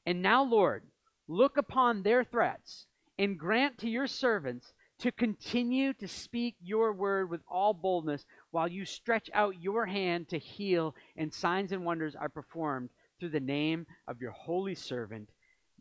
And 0.05 0.21
now, 0.21 0.43
Lord, 0.43 0.83
look 1.27 1.57
upon 1.57 2.01
their 2.01 2.23
threats 2.23 2.87
and 3.19 3.37
grant 3.37 3.77
to 3.79 3.89
your 3.89 4.07
servants 4.07 4.73
to 4.99 5.11
continue 5.11 5.93
to 5.93 6.07
speak 6.07 6.55
your 6.61 6.93
word 6.93 7.29
with 7.29 7.41
all 7.47 7.73
boldness 7.73 8.25
while 8.51 8.67
you 8.67 8.85
stretch 8.85 9.29
out 9.33 9.61
your 9.61 9.85
hand 9.85 10.29
to 10.29 10.37
heal, 10.37 10.95
and 11.15 11.33
signs 11.33 11.71
and 11.71 11.85
wonders 11.85 12.15
are 12.15 12.29
performed 12.29 12.89
through 13.21 13.29
the 13.29 13.39
name 13.39 13.85
of 14.07 14.19
your 14.19 14.31
holy 14.31 14.73
servant, 14.73 15.29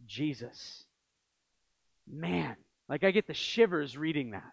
Jesus. 0.07 0.85
Man, 2.07 2.55
like 2.87 3.03
I 3.03 3.13
get 3.13 3.27
the 3.27 3.33
shivers 3.33 3.97
reading 3.97 4.33
that. 4.33 4.53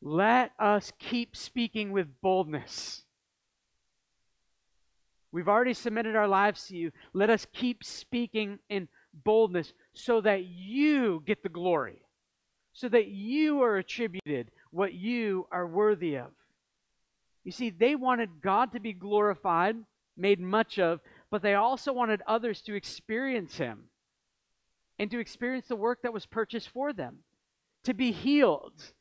Let 0.00 0.52
us 0.58 0.94
keep 0.98 1.36
speaking 1.36 1.92
with 1.92 2.08
boldness. 2.22 3.02
We've 5.30 5.48
already 5.48 5.74
submitted 5.74 6.16
our 6.16 6.26
lives 6.26 6.66
to 6.68 6.76
you. 6.76 6.90
Let 7.12 7.28
us 7.28 7.46
keep 7.52 7.84
speaking 7.84 8.60
in 8.70 8.88
boldness 9.12 9.74
so 9.92 10.22
that 10.22 10.46
you 10.46 11.22
get 11.26 11.42
the 11.42 11.50
glory, 11.50 12.00
so 12.72 12.88
that 12.88 13.08
you 13.08 13.60
are 13.60 13.76
attributed 13.76 14.52
what 14.70 14.94
you 14.94 15.46
are 15.52 15.66
worthy 15.66 16.16
of. 16.16 16.30
You 17.44 17.52
see, 17.52 17.70
they 17.70 17.94
wanted 17.94 18.42
God 18.42 18.72
to 18.72 18.80
be 18.80 18.92
glorified, 18.92 19.76
made 20.16 20.40
much 20.40 20.78
of, 20.78 21.00
but 21.30 21.42
they 21.42 21.54
also 21.54 21.92
wanted 21.92 22.22
others 22.26 22.60
to 22.62 22.74
experience 22.74 23.56
Him 23.56 23.84
and 24.98 25.10
to 25.10 25.18
experience 25.18 25.66
the 25.68 25.76
work 25.76 26.02
that 26.02 26.12
was 26.12 26.26
purchased 26.26 26.68
for 26.68 26.92
them, 26.92 27.18
to 27.84 27.94
be 27.94 28.12
healed. 28.12 28.92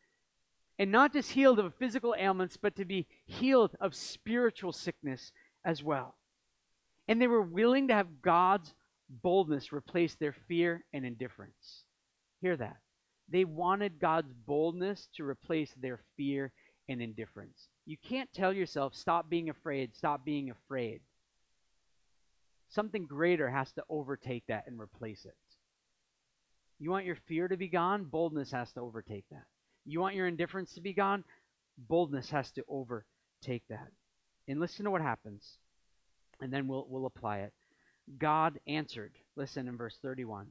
And 0.77 0.91
not 0.93 1.11
just 1.11 1.31
healed 1.31 1.59
of 1.59 1.75
physical 1.75 2.15
ailments, 2.17 2.55
but 2.55 2.77
to 2.77 2.85
be 2.85 3.05
healed 3.25 3.75
of 3.81 3.93
spiritual 3.93 4.71
sickness 4.71 5.33
as 5.65 5.83
well. 5.83 6.15
And 7.09 7.21
they 7.21 7.27
were 7.27 7.41
willing 7.41 7.89
to 7.89 7.93
have 7.93 8.21
God's 8.21 8.73
boldness 9.09 9.73
replace 9.73 10.15
their 10.15 10.35
fear 10.47 10.85
and 10.93 11.05
indifference. 11.05 11.83
Hear 12.41 12.55
that. 12.55 12.77
They 13.27 13.43
wanted 13.43 13.99
God's 13.99 14.31
boldness 14.45 15.09
to 15.17 15.25
replace 15.25 15.73
their 15.81 15.99
fear 16.15 16.53
and 16.87 17.01
indifference. 17.01 17.67
You 17.89 17.97
can't 17.97 18.31
tell 18.31 18.53
yourself, 18.53 18.93
stop 18.93 19.31
being 19.31 19.49
afraid, 19.49 19.95
stop 19.95 20.23
being 20.23 20.51
afraid. 20.51 21.01
Something 22.67 23.07
greater 23.07 23.49
has 23.49 23.71
to 23.71 23.83
overtake 23.89 24.43
that 24.47 24.65
and 24.67 24.79
replace 24.79 25.25
it. 25.25 25.33
You 26.77 26.91
want 26.91 27.07
your 27.07 27.15
fear 27.15 27.47
to 27.47 27.57
be 27.57 27.67
gone? 27.67 28.03
Boldness 28.03 28.51
has 28.51 28.71
to 28.73 28.81
overtake 28.81 29.25
that. 29.31 29.45
You 29.87 30.01
want 30.01 30.13
your 30.13 30.27
indifference 30.27 30.75
to 30.75 30.81
be 30.81 30.93
gone? 30.93 31.23
Boldness 31.79 32.29
has 32.29 32.51
to 32.51 32.63
overtake 32.69 33.63
that. 33.71 33.87
And 34.47 34.59
listen 34.59 34.85
to 34.85 34.91
what 34.91 35.01
happens, 35.01 35.57
and 36.41 36.53
then 36.53 36.67
we'll, 36.67 36.85
we'll 36.87 37.07
apply 37.07 37.39
it. 37.39 37.53
God 38.19 38.59
answered. 38.67 39.13
Listen 39.35 39.67
in 39.67 39.77
verse 39.77 39.97
31. 39.99 40.45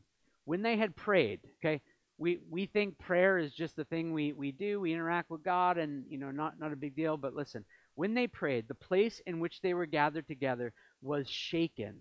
When 0.44 0.62
they 0.62 0.77
had 0.77 0.96
prayed, 0.96 1.38
okay, 1.61 1.83
we, 2.18 2.40
we 2.50 2.66
think 2.66 2.98
prayer 2.98 3.38
is 3.38 3.52
just 3.52 3.76
the 3.76 3.85
thing 3.85 4.12
we, 4.12 4.33
we 4.33 4.50
do. 4.50 4.81
We 4.81 4.92
interact 4.92 5.31
with 5.31 5.44
God 5.44 5.78
and, 5.78 6.04
you 6.11 6.18
know, 6.18 6.33
not, 6.33 6.59
not 6.59 6.72
a 6.72 6.76
big 6.76 6.96
deal. 6.96 7.16
But 7.16 7.35
listen, 7.35 7.64
when 7.94 8.14
they 8.14 8.26
prayed, 8.26 8.66
the 8.66 8.74
place 8.74 9.22
in 9.24 9.38
which 9.38 9.61
they 9.61 9.72
were 9.72 9.87
gathered 9.87 10.26
together 10.26 10.72
was 11.00 11.31
shaken. 11.31 11.94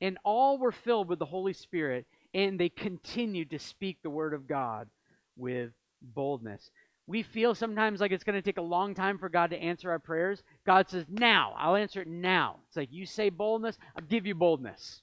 And 0.00 0.18
all 0.24 0.56
were 0.56 0.72
filled 0.72 1.08
with 1.08 1.18
the 1.18 1.24
Holy 1.24 1.52
Spirit, 1.52 2.06
and 2.32 2.58
they 2.58 2.68
continued 2.68 3.50
to 3.50 3.58
speak 3.58 3.98
the 4.02 4.10
word 4.10 4.34
of 4.34 4.48
God 4.48 4.88
with 5.36 5.70
boldness. 6.00 6.70
We 7.08 7.24
feel 7.24 7.54
sometimes 7.56 8.00
like 8.00 8.12
it's 8.12 8.24
going 8.24 8.40
to 8.40 8.42
take 8.42 8.58
a 8.58 8.62
long 8.62 8.94
time 8.94 9.18
for 9.18 9.28
God 9.28 9.50
to 9.50 9.60
answer 9.60 9.90
our 9.90 9.98
prayers. 9.98 10.42
God 10.64 10.88
says, 10.88 11.04
Now, 11.08 11.54
I'll 11.58 11.76
answer 11.76 12.02
it 12.02 12.08
now. 12.08 12.60
It's 12.68 12.76
like 12.76 12.92
you 12.92 13.06
say 13.06 13.30
boldness, 13.30 13.78
I'll 13.96 14.04
give 14.04 14.26
you 14.26 14.36
boldness. 14.36 15.02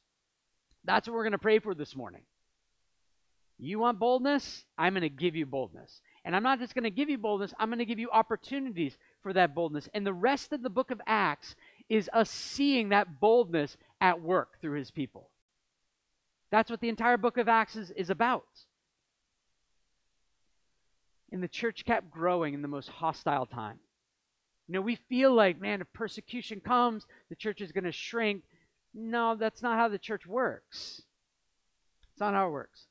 That's 0.86 1.08
what 1.08 1.14
we're 1.16 1.24
going 1.24 1.34
to 1.34 1.38
pray 1.38 1.60
for 1.60 1.76
this 1.76 1.96
morning. 1.96 2.22
You 3.62 3.78
want 3.78 4.00
boldness? 4.00 4.64
I'm 4.78 4.94
going 4.94 5.02
to 5.02 5.10
give 5.10 5.36
you 5.36 5.46
boldness. 5.46 6.02
And 6.24 6.34
I'm 6.34 6.44
not 6.44 6.60
just 6.60 6.74
going 6.74 6.86
to 6.86 6.90
give 6.90 7.10
you 7.10 7.18
boldness, 7.18 7.54
I'm 7.60 7.70
going 7.70 7.80
to 7.80 7.86
give 7.86 8.00
you 8.00 8.10
opportunities 8.10 8.98
for 9.22 9.34
that 9.34 9.54
boldness. 9.54 9.90
And 9.94 10.06
the 10.06 10.14
rest 10.14 10.54
of 10.54 10.64
the 10.64 10.70
book 10.70 10.92
of 10.92 11.02
Acts 11.06 11.56
is 11.90 12.10
us 12.14 12.30
seeing 12.30 12.90
that 12.90 13.20
boldness 13.20 13.76
at 14.00 14.22
work 14.22 14.62
through 14.62 14.78
his 14.78 14.92
people. 14.92 15.30
That's 16.52 16.72
what 16.72 16.80
the 16.80 16.90
entire 16.90 17.18
book 17.18 17.38
of 17.38 17.50
Acts 17.50 17.76
is, 17.76 17.92
is 17.92 18.10
about. 18.10 18.48
And 21.32 21.44
the 21.44 21.48
church 21.48 21.84
kept 21.86 22.10
growing 22.10 22.54
in 22.54 22.62
the 22.62 22.68
most 22.68 22.90
hostile 22.90 23.46
time. 23.46 23.80
You 24.68 24.76
know, 24.76 24.82
we 24.82 24.96
feel 25.10 25.34
like, 25.34 25.60
man, 25.60 25.82
if 25.82 25.92
persecution 25.94 26.62
comes, 26.62 27.06
the 27.30 27.36
church 27.36 27.60
is 27.60 27.72
going 27.72 27.84
to 27.84 27.92
shrink. 27.92 28.44
No, 28.94 29.36
that's 29.36 29.62
not 29.62 29.78
how 29.78 29.90
the 29.90 30.00
church 30.00 30.26
works. 30.26 31.02
It's 32.12 32.20
not 32.20 32.34
how 32.34 32.48
it 32.48 32.52
works 32.52 32.86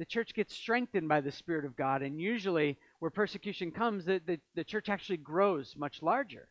the 0.00 0.06
church 0.06 0.32
gets 0.32 0.56
strengthened 0.56 1.10
by 1.10 1.20
the 1.20 1.30
Spirit 1.30 1.66
of 1.66 1.76
God. 1.76 2.00
And 2.00 2.18
usually, 2.18 2.78
where 3.00 3.10
persecution 3.10 3.70
comes, 3.70 4.06
the, 4.06 4.22
the, 4.26 4.40
the 4.54 4.64
church 4.64 4.88
actually 4.88 5.18
grows 5.18 5.74
much 5.76 6.00
larger. 6.00 6.48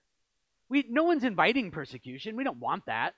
We, 0.69 0.85
no 0.87 1.03
one's 1.03 1.23
inviting 1.23 1.71
persecution. 1.71 2.35
We 2.35 2.43
don't 2.43 2.59
want 2.59 2.85
that. 2.85 3.15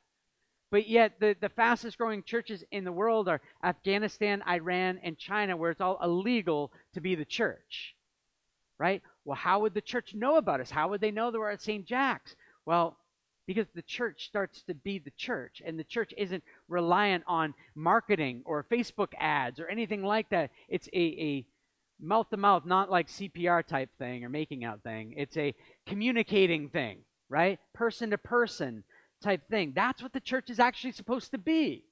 But 0.72 0.88
yet, 0.88 1.20
the, 1.20 1.36
the 1.41 1.50
fastest 1.50 1.98
growing 1.98 2.24
churches 2.24 2.63
in 2.72 2.86
the 2.86 2.94
world 2.94 3.28
are 3.28 3.41
Afghanistan, 3.62 4.41
Iran, 4.48 5.02
and 5.04 5.17
China, 5.17 5.58
where 5.58 5.72
it's 5.72 5.82
all 5.82 6.00
illegal 6.02 6.72
to 6.94 7.02
be 7.02 7.15
the 7.15 7.26
church. 7.26 7.94
Right? 8.80 9.02
Well, 9.26 9.36
how 9.36 9.60
would 9.60 9.74
the 9.74 9.82
church 9.82 10.15
know 10.15 10.38
about 10.38 10.62
us? 10.62 10.72
How 10.72 10.88
would 10.88 11.02
they 11.02 11.12
know 11.12 11.32
that 11.32 11.39
we're 11.39 11.52
at 11.52 11.62
St. 11.62 11.86
Jack's? 11.86 12.38
Well, 12.65 12.96
because 13.48 13.68
the 13.74 13.82
church 13.82 14.26
starts 14.26 14.62
to 14.64 14.74
be 14.74 15.00
the 15.00 15.12
church 15.18 15.62
and 15.66 15.80
the 15.80 15.84
church 15.84 16.14
isn't 16.18 16.44
reliant 16.68 17.24
on 17.28 17.54
marketing 17.76 18.42
or 18.46 18.66
facebook 18.72 19.14
ads 19.20 19.60
or 19.60 19.68
anything 19.68 20.04
like 20.04 20.30
that. 20.30 20.52
It's 20.70 20.88
a, 20.94 21.00
a 21.00 21.46
mouth 22.00 22.30
to 22.30 22.38
mouth 22.38 22.66
not 22.66 22.90
like 22.90 23.08
cpr 23.08 23.66
type 23.66 23.90
thing 23.98 24.24
or 24.24 24.30
making 24.30 24.64
out 24.64 24.84
thing. 24.84 25.14
It's 25.18 25.38
a 25.38 25.54
communicating 25.86 26.70
thing 26.70 27.00
right? 27.32 27.60
Person 27.74 28.12
to 28.12 28.18
person 28.18 28.84
type 29.24 29.50
thing. 29.50 29.72
That's 29.74 30.04
what 30.04 30.14
the 30.14 30.20
church 30.20 30.50
is 30.50 30.60
actually 30.60 30.92
supposed 30.92 31.32
to 31.32 31.38
be. 31.38 31.86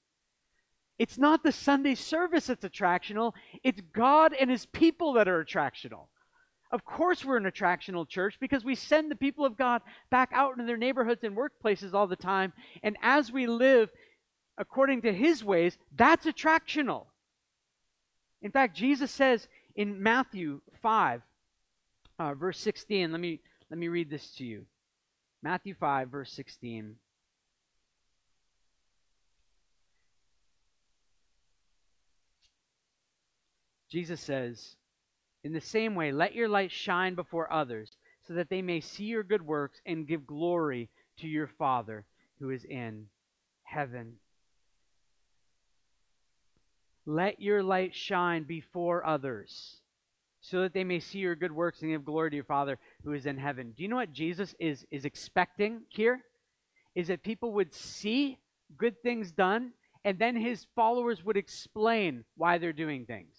It's 0.99 1.17
not 1.17 1.43
the 1.43 1.53
Sunday 1.53 1.95
service 1.95 2.47
that's 2.47 2.65
attractional, 2.65 3.33
it's 3.63 3.81
God 3.93 4.35
and 4.39 4.51
his 4.51 4.65
people 4.67 5.13
that 5.13 5.29
are 5.29 5.43
attractional. 5.43 6.07
Of 6.71 6.85
course, 6.85 7.25
we're 7.25 7.37
an 7.37 7.45
attractional 7.45 8.07
church 8.07 8.37
because 8.39 8.63
we 8.63 8.75
send 8.75 9.09
the 9.09 9.15
people 9.15 9.43
of 9.43 9.57
God 9.57 9.81
back 10.11 10.29
out 10.33 10.53
into 10.53 10.65
their 10.65 10.77
neighborhoods 10.77 11.23
and 11.23 11.35
workplaces 11.35 11.93
all 11.93 12.05
the 12.05 12.15
time. 12.15 12.53
And 12.83 12.95
as 13.01 13.31
we 13.31 13.47
live 13.47 13.89
according 14.57 15.01
to 15.01 15.13
his 15.13 15.43
ways, 15.43 15.77
that's 15.95 16.27
attractional. 16.27 17.05
In 18.41 18.51
fact, 18.51 18.77
Jesus 18.77 19.09
says 19.09 19.47
in 19.75 20.01
Matthew 20.03 20.61
5, 20.81 21.21
uh, 22.19 22.33
verse 22.35 22.59
16, 22.59 23.11
let 23.11 23.19
me, 23.19 23.39
let 23.71 23.79
me 23.79 23.87
read 23.87 24.09
this 24.09 24.29
to 24.35 24.45
you. 24.45 24.65
Matthew 25.41 25.73
5, 25.73 26.09
verse 26.09 26.31
16. 26.33 26.95
Jesus 33.89 34.21
says, 34.21 34.75
In 35.43 35.53
the 35.53 35.61
same 35.61 35.95
way, 35.95 36.11
let 36.11 36.35
your 36.35 36.49
light 36.49 36.71
shine 36.71 37.15
before 37.15 37.51
others, 37.51 37.97
so 38.27 38.33
that 38.33 38.49
they 38.49 38.61
may 38.61 38.81
see 38.81 39.05
your 39.05 39.23
good 39.23 39.45
works 39.45 39.79
and 39.85 40.07
give 40.07 40.27
glory 40.27 40.89
to 41.17 41.27
your 41.27 41.47
Father 41.47 42.05
who 42.39 42.49
is 42.49 42.65
in 42.65 43.07
heaven. 43.63 44.17
Let 47.05 47.41
your 47.41 47.63
light 47.63 47.95
shine 47.95 48.43
before 48.43 49.05
others, 49.05 49.77
so 50.41 50.61
that 50.61 50.73
they 50.73 50.83
may 50.83 50.99
see 50.99 51.19
your 51.19 51.35
good 51.35 51.51
works 51.51 51.81
and 51.81 51.91
give 51.91 52.05
glory 52.05 52.29
to 52.29 52.35
your 52.35 52.45
Father 52.45 52.77
who 53.03 53.13
is 53.13 53.25
in 53.25 53.37
heaven. 53.37 53.73
Do 53.75 53.81
you 53.81 53.89
know 53.89 53.95
what 53.95 54.13
Jesus 54.13 54.53
is, 54.59 54.85
is 54.91 55.05
expecting 55.05 55.81
here? 55.87 56.21
Is 56.95 57.07
that 57.07 57.23
people 57.23 57.53
would 57.53 57.73
see 57.73 58.37
good 58.77 59.01
things 59.01 59.31
done, 59.31 59.71
and 60.03 60.19
then 60.19 60.35
his 60.35 60.67
followers 60.75 61.23
would 61.23 61.37
explain 61.37 62.25
why 62.35 62.57
they're 62.57 62.73
doing 62.73 63.05
things. 63.05 63.38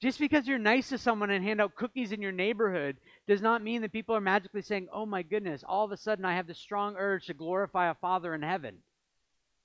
Just 0.00 0.20
because 0.20 0.46
you're 0.46 0.58
nice 0.58 0.90
to 0.90 0.98
someone 0.98 1.30
and 1.30 1.44
hand 1.44 1.60
out 1.60 1.74
cookies 1.74 2.12
in 2.12 2.22
your 2.22 2.32
neighborhood 2.32 2.98
does 3.26 3.42
not 3.42 3.64
mean 3.64 3.82
that 3.82 3.92
people 3.92 4.14
are 4.14 4.20
magically 4.20 4.62
saying, 4.62 4.88
oh 4.92 5.04
my 5.04 5.22
goodness, 5.22 5.64
all 5.66 5.84
of 5.84 5.90
a 5.90 5.96
sudden 5.96 6.24
I 6.24 6.36
have 6.36 6.46
this 6.46 6.58
strong 6.58 6.94
urge 6.96 7.26
to 7.26 7.34
glorify 7.34 7.90
a 7.90 7.94
Father 7.94 8.32
in 8.32 8.42
heaven. 8.42 8.76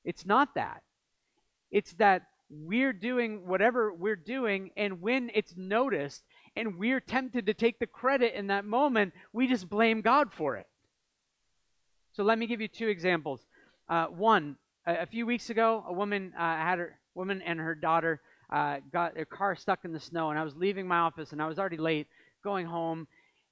It's 0.03 0.25
not 0.25 0.55
that. 0.55 0.81
It's 1.71 1.93
that 1.93 2.23
we're 2.49 2.93
doing 2.93 3.47
whatever 3.47 3.93
we're 3.93 4.15
doing, 4.15 4.71
and 4.75 5.01
when 5.01 5.31
it's 5.33 5.55
noticed 5.55 6.23
and 6.55 6.77
we're 6.77 6.99
tempted 6.99 7.45
to 7.45 7.53
take 7.53 7.79
the 7.79 7.87
credit 7.87 8.33
in 8.33 8.47
that 8.47 8.65
moment, 8.65 9.13
we 9.33 9.47
just 9.47 9.69
blame 9.69 10.01
God 10.01 10.33
for 10.33 10.57
it. 10.57 10.67
So 12.13 12.23
let 12.23 12.37
me 12.37 12.47
give 12.47 12.61
you 12.61 12.67
two 12.67 12.87
examples. 12.87 13.41
Uh, 13.89 14.05
one, 14.05 14.57
a, 14.85 15.01
a, 15.01 15.05
few 15.05 15.25
weeks 15.25 15.49
ago, 15.49 15.83
a 15.87 15.93
woman 15.93 16.33
uh, 16.37 16.41
had 16.41 16.79
her 16.79 16.99
woman 17.15 17.41
and 17.41 17.59
her 17.59 17.75
daughter 17.75 18.21
uh, 18.49 18.77
got 18.91 19.15
their 19.15 19.25
car 19.25 19.55
stuck 19.55 19.85
in 19.85 19.93
the 19.93 19.99
snow, 19.99 20.29
and 20.29 20.39
I 20.39 20.43
was 20.43 20.55
leaving 20.55 20.87
my 20.87 20.99
office, 20.99 21.31
and 21.31 21.41
I 21.41 21.47
was 21.47 21.59
already 21.59 21.77
late 21.77 22.07
going 22.43 22.65
home, 22.65 23.07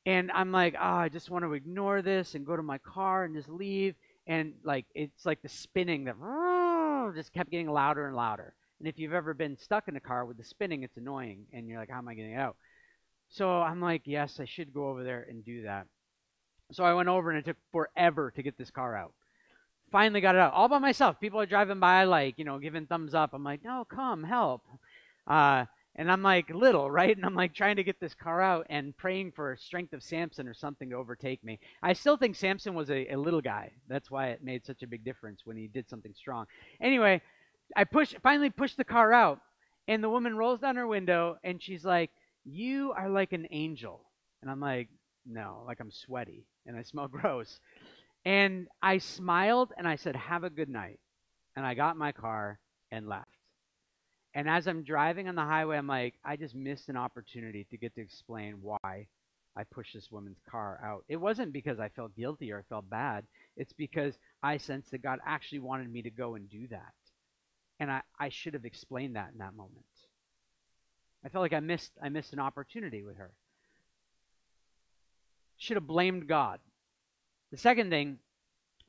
and 0.05 0.31
I'm 0.31 0.51
like, 0.51 0.75
oh, 0.79 0.83
I 0.83 1.09
just 1.09 1.29
want 1.29 1.45
to 1.45 1.53
ignore 1.53 2.01
this 2.01 2.35
and 2.35 2.45
go 2.45 2.55
to 2.55 2.63
my 2.63 2.77
car 2.79 3.23
and 3.23 3.35
just 3.35 3.49
leave, 3.49 3.95
and 4.27 4.53
like 4.63 4.85
it's 4.93 5.25
like 5.25 5.41
the 5.41 5.49
spinning 5.49 6.05
that 6.05 6.15
just 7.15 7.33
kept 7.33 7.51
getting 7.51 7.69
louder 7.69 8.07
and 8.07 8.15
louder. 8.15 8.53
And 8.79 8.87
if 8.87 8.97
you've 8.97 9.13
ever 9.13 9.33
been 9.33 9.57
stuck 9.57 9.87
in 9.87 9.95
a 9.95 9.99
car 9.99 10.25
with 10.25 10.37
the 10.37 10.43
spinning, 10.43 10.83
it's 10.83 10.97
annoying, 10.97 11.45
and 11.53 11.67
you're 11.67 11.79
like, 11.79 11.89
how 11.89 11.99
am 11.99 12.07
I 12.07 12.15
getting 12.15 12.35
out? 12.35 12.55
So 13.29 13.61
I'm 13.61 13.79
like, 13.79 14.01
yes, 14.05 14.39
I 14.39 14.45
should 14.45 14.73
go 14.73 14.89
over 14.89 15.03
there 15.03 15.25
and 15.29 15.45
do 15.45 15.63
that. 15.63 15.87
So 16.71 16.83
I 16.83 16.93
went 16.93 17.09
over, 17.09 17.29
and 17.29 17.39
it 17.39 17.45
took 17.45 17.57
forever 17.71 18.31
to 18.31 18.43
get 18.43 18.57
this 18.57 18.71
car 18.71 18.95
out 18.95 19.13
finally 19.91 20.21
got 20.21 20.35
it 20.35 20.41
out 20.41 20.53
all 20.53 20.69
by 20.69 20.79
myself. 20.79 21.19
People 21.19 21.39
are 21.39 21.45
driving 21.45 21.79
by, 21.79 22.03
like, 22.05 22.37
you 22.37 22.45
know, 22.45 22.59
giving 22.59 22.85
thumbs 22.85 23.13
up. 23.13 23.31
I'm 23.33 23.43
like, 23.43 23.63
no, 23.63 23.85
come, 23.85 24.23
help. 24.23 24.61
Uh, 25.27 25.65
and 25.95 26.11
I'm 26.11 26.23
like 26.23 26.49
little, 26.49 26.89
right? 26.89 27.15
And 27.15 27.25
I'm 27.25 27.35
like 27.35 27.53
trying 27.53 27.75
to 27.75 27.83
get 27.83 27.99
this 27.99 28.15
car 28.15 28.41
out 28.41 28.65
and 28.69 28.95
praying 28.95 29.33
for 29.33 29.57
strength 29.59 29.93
of 29.93 30.03
Samson 30.03 30.47
or 30.47 30.53
something 30.53 30.89
to 30.89 30.95
overtake 30.95 31.43
me. 31.43 31.59
I 31.83 31.93
still 31.93 32.17
think 32.17 32.35
Samson 32.35 32.73
was 32.73 32.89
a, 32.89 33.07
a 33.11 33.17
little 33.17 33.41
guy. 33.41 33.71
That's 33.89 34.09
why 34.09 34.27
it 34.29 34.43
made 34.43 34.65
such 34.65 34.83
a 34.83 34.87
big 34.87 35.03
difference 35.03 35.41
when 35.45 35.57
he 35.57 35.67
did 35.67 35.89
something 35.89 36.13
strong. 36.15 36.45
Anyway, 36.81 37.21
I 37.75 37.83
push 37.83 38.15
finally 38.23 38.49
push 38.49 38.75
the 38.75 38.83
car 38.83 39.11
out, 39.11 39.39
and 39.87 40.03
the 40.03 40.09
woman 40.09 40.37
rolls 40.37 40.61
down 40.61 40.77
her 40.77 40.87
window 40.87 41.37
and 41.43 41.61
she's 41.61 41.83
like, 41.83 42.11
"You 42.45 42.93
are 42.93 43.09
like 43.09 43.33
an 43.33 43.47
angel." 43.51 44.01
And 44.41 44.49
I'm 44.49 44.61
like, 44.61 44.87
"No, 45.25 45.63
like 45.67 45.79
I'm 45.81 45.91
sweaty 45.91 46.45
and 46.65 46.77
I 46.77 46.83
smell 46.83 47.07
gross." 47.09 47.59
And 48.25 48.67
I 48.81 48.99
smiled 48.99 49.73
and 49.77 49.87
I 49.87 49.95
said, 49.95 50.15
Have 50.15 50.43
a 50.43 50.49
good 50.49 50.69
night. 50.69 50.99
And 51.55 51.65
I 51.65 51.73
got 51.73 51.97
my 51.97 52.11
car 52.11 52.59
and 52.91 53.07
left. 53.07 53.27
And 54.33 54.49
as 54.49 54.67
I'm 54.67 54.83
driving 54.83 55.27
on 55.27 55.35
the 55.35 55.41
highway, 55.41 55.77
I'm 55.77 55.87
like, 55.87 56.13
I 56.23 56.37
just 56.37 56.55
missed 56.55 56.87
an 56.87 56.95
opportunity 56.95 57.65
to 57.69 57.77
get 57.77 57.93
to 57.95 58.01
explain 58.01 58.59
why 58.61 59.07
I 59.57 59.63
pushed 59.65 59.93
this 59.93 60.09
woman's 60.09 60.39
car 60.49 60.79
out. 60.83 61.03
It 61.09 61.17
wasn't 61.17 61.51
because 61.51 61.79
I 61.79 61.89
felt 61.89 62.15
guilty 62.15 62.51
or 62.51 62.59
I 62.59 62.63
felt 62.69 62.89
bad. 62.89 63.25
It's 63.57 63.73
because 63.73 64.17
I 64.41 64.57
sensed 64.57 64.91
that 64.91 65.01
God 65.01 65.19
actually 65.25 65.59
wanted 65.59 65.91
me 65.91 66.01
to 66.03 66.09
go 66.09 66.35
and 66.35 66.49
do 66.49 66.67
that. 66.67 66.93
And 67.79 67.91
I, 67.91 68.01
I 68.17 68.29
should 68.29 68.53
have 68.53 68.63
explained 68.63 69.17
that 69.17 69.31
in 69.33 69.39
that 69.39 69.55
moment. 69.55 69.85
I 71.25 71.29
felt 71.29 71.41
like 71.41 71.53
I 71.53 71.59
missed 71.59 71.91
I 72.01 72.09
missed 72.09 72.33
an 72.33 72.39
opportunity 72.39 73.03
with 73.03 73.17
her. 73.17 73.31
Should 75.57 75.77
have 75.77 75.85
blamed 75.85 76.27
God. 76.27 76.59
The 77.51 77.57
second 77.57 77.89
thing 77.89 78.17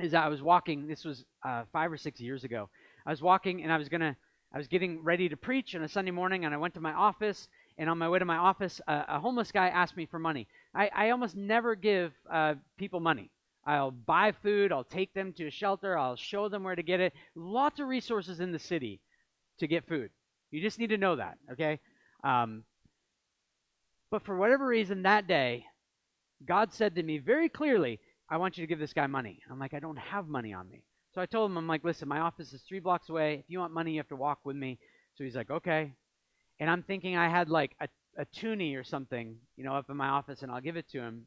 is 0.00 0.14
I 0.14 0.28
was 0.28 0.42
walking. 0.42 0.86
This 0.86 1.04
was 1.04 1.24
uh, 1.44 1.64
five 1.72 1.90
or 1.92 1.96
six 1.96 2.20
years 2.20 2.44
ago. 2.44 2.68
I 3.04 3.10
was 3.10 3.22
walking 3.22 3.62
and 3.62 3.72
I 3.72 3.78
was 3.78 3.88
gonna. 3.88 4.16
I 4.54 4.58
was 4.58 4.68
getting 4.68 5.02
ready 5.02 5.30
to 5.30 5.36
preach 5.36 5.74
on 5.74 5.82
a 5.82 5.88
Sunday 5.88 6.10
morning, 6.10 6.44
and 6.44 6.52
I 6.52 6.58
went 6.58 6.74
to 6.74 6.80
my 6.80 6.92
office. 6.92 7.48
And 7.78 7.88
on 7.88 7.96
my 7.96 8.08
way 8.08 8.18
to 8.18 8.26
my 8.26 8.36
office, 8.36 8.82
uh, 8.86 9.04
a 9.08 9.18
homeless 9.18 9.50
guy 9.50 9.68
asked 9.68 9.96
me 9.96 10.04
for 10.04 10.18
money. 10.18 10.46
I, 10.74 10.90
I 10.94 11.10
almost 11.10 11.34
never 11.34 11.74
give 11.74 12.12
uh, 12.30 12.54
people 12.76 13.00
money. 13.00 13.30
I'll 13.64 13.90
buy 13.90 14.32
food. 14.42 14.72
I'll 14.72 14.84
take 14.84 15.14
them 15.14 15.32
to 15.34 15.46
a 15.46 15.50
shelter. 15.50 15.96
I'll 15.96 16.16
show 16.16 16.50
them 16.50 16.64
where 16.64 16.76
to 16.76 16.82
get 16.82 17.00
it. 17.00 17.14
Lots 17.34 17.80
of 17.80 17.88
resources 17.88 18.40
in 18.40 18.52
the 18.52 18.58
city 18.58 19.00
to 19.58 19.66
get 19.66 19.88
food. 19.88 20.10
You 20.50 20.60
just 20.60 20.78
need 20.78 20.90
to 20.90 20.98
know 20.98 21.16
that, 21.16 21.38
okay? 21.52 21.80
Um, 22.22 22.64
but 24.10 24.22
for 24.22 24.36
whatever 24.36 24.66
reason, 24.66 25.02
that 25.02 25.26
day, 25.26 25.64
God 26.44 26.74
said 26.74 26.96
to 26.96 27.02
me 27.02 27.18
very 27.18 27.48
clearly, 27.48 28.00
I 28.32 28.38
want 28.38 28.56
you 28.56 28.62
to 28.62 28.66
give 28.66 28.78
this 28.78 28.94
guy 28.94 29.06
money. 29.06 29.42
I'm 29.50 29.58
like, 29.58 29.74
I 29.74 29.78
don't 29.78 29.98
have 29.98 30.26
money 30.26 30.54
on 30.54 30.66
me. 30.70 30.82
So 31.14 31.20
I 31.20 31.26
told 31.26 31.50
him, 31.50 31.58
I'm 31.58 31.66
like, 31.66 31.84
listen, 31.84 32.08
my 32.08 32.20
office 32.20 32.54
is 32.54 32.62
three 32.62 32.80
blocks 32.80 33.10
away. 33.10 33.34
If 33.34 33.44
you 33.48 33.58
want 33.58 33.74
money, 33.74 33.92
you 33.92 33.98
have 33.98 34.08
to 34.08 34.16
walk 34.16 34.38
with 34.42 34.56
me. 34.56 34.78
So 35.14 35.24
he's 35.24 35.36
like, 35.36 35.50
okay. 35.50 35.92
And 36.58 36.70
I'm 36.70 36.82
thinking 36.82 37.14
I 37.14 37.28
had 37.28 37.50
like 37.50 37.76
a, 37.78 37.88
a 38.16 38.24
toonie 38.24 38.74
or 38.74 38.84
something, 38.84 39.36
you 39.58 39.64
know, 39.64 39.74
up 39.74 39.90
in 39.90 39.98
my 39.98 40.08
office, 40.08 40.40
and 40.40 40.50
I'll 40.50 40.62
give 40.62 40.78
it 40.78 40.88
to 40.92 41.00
him. 41.00 41.26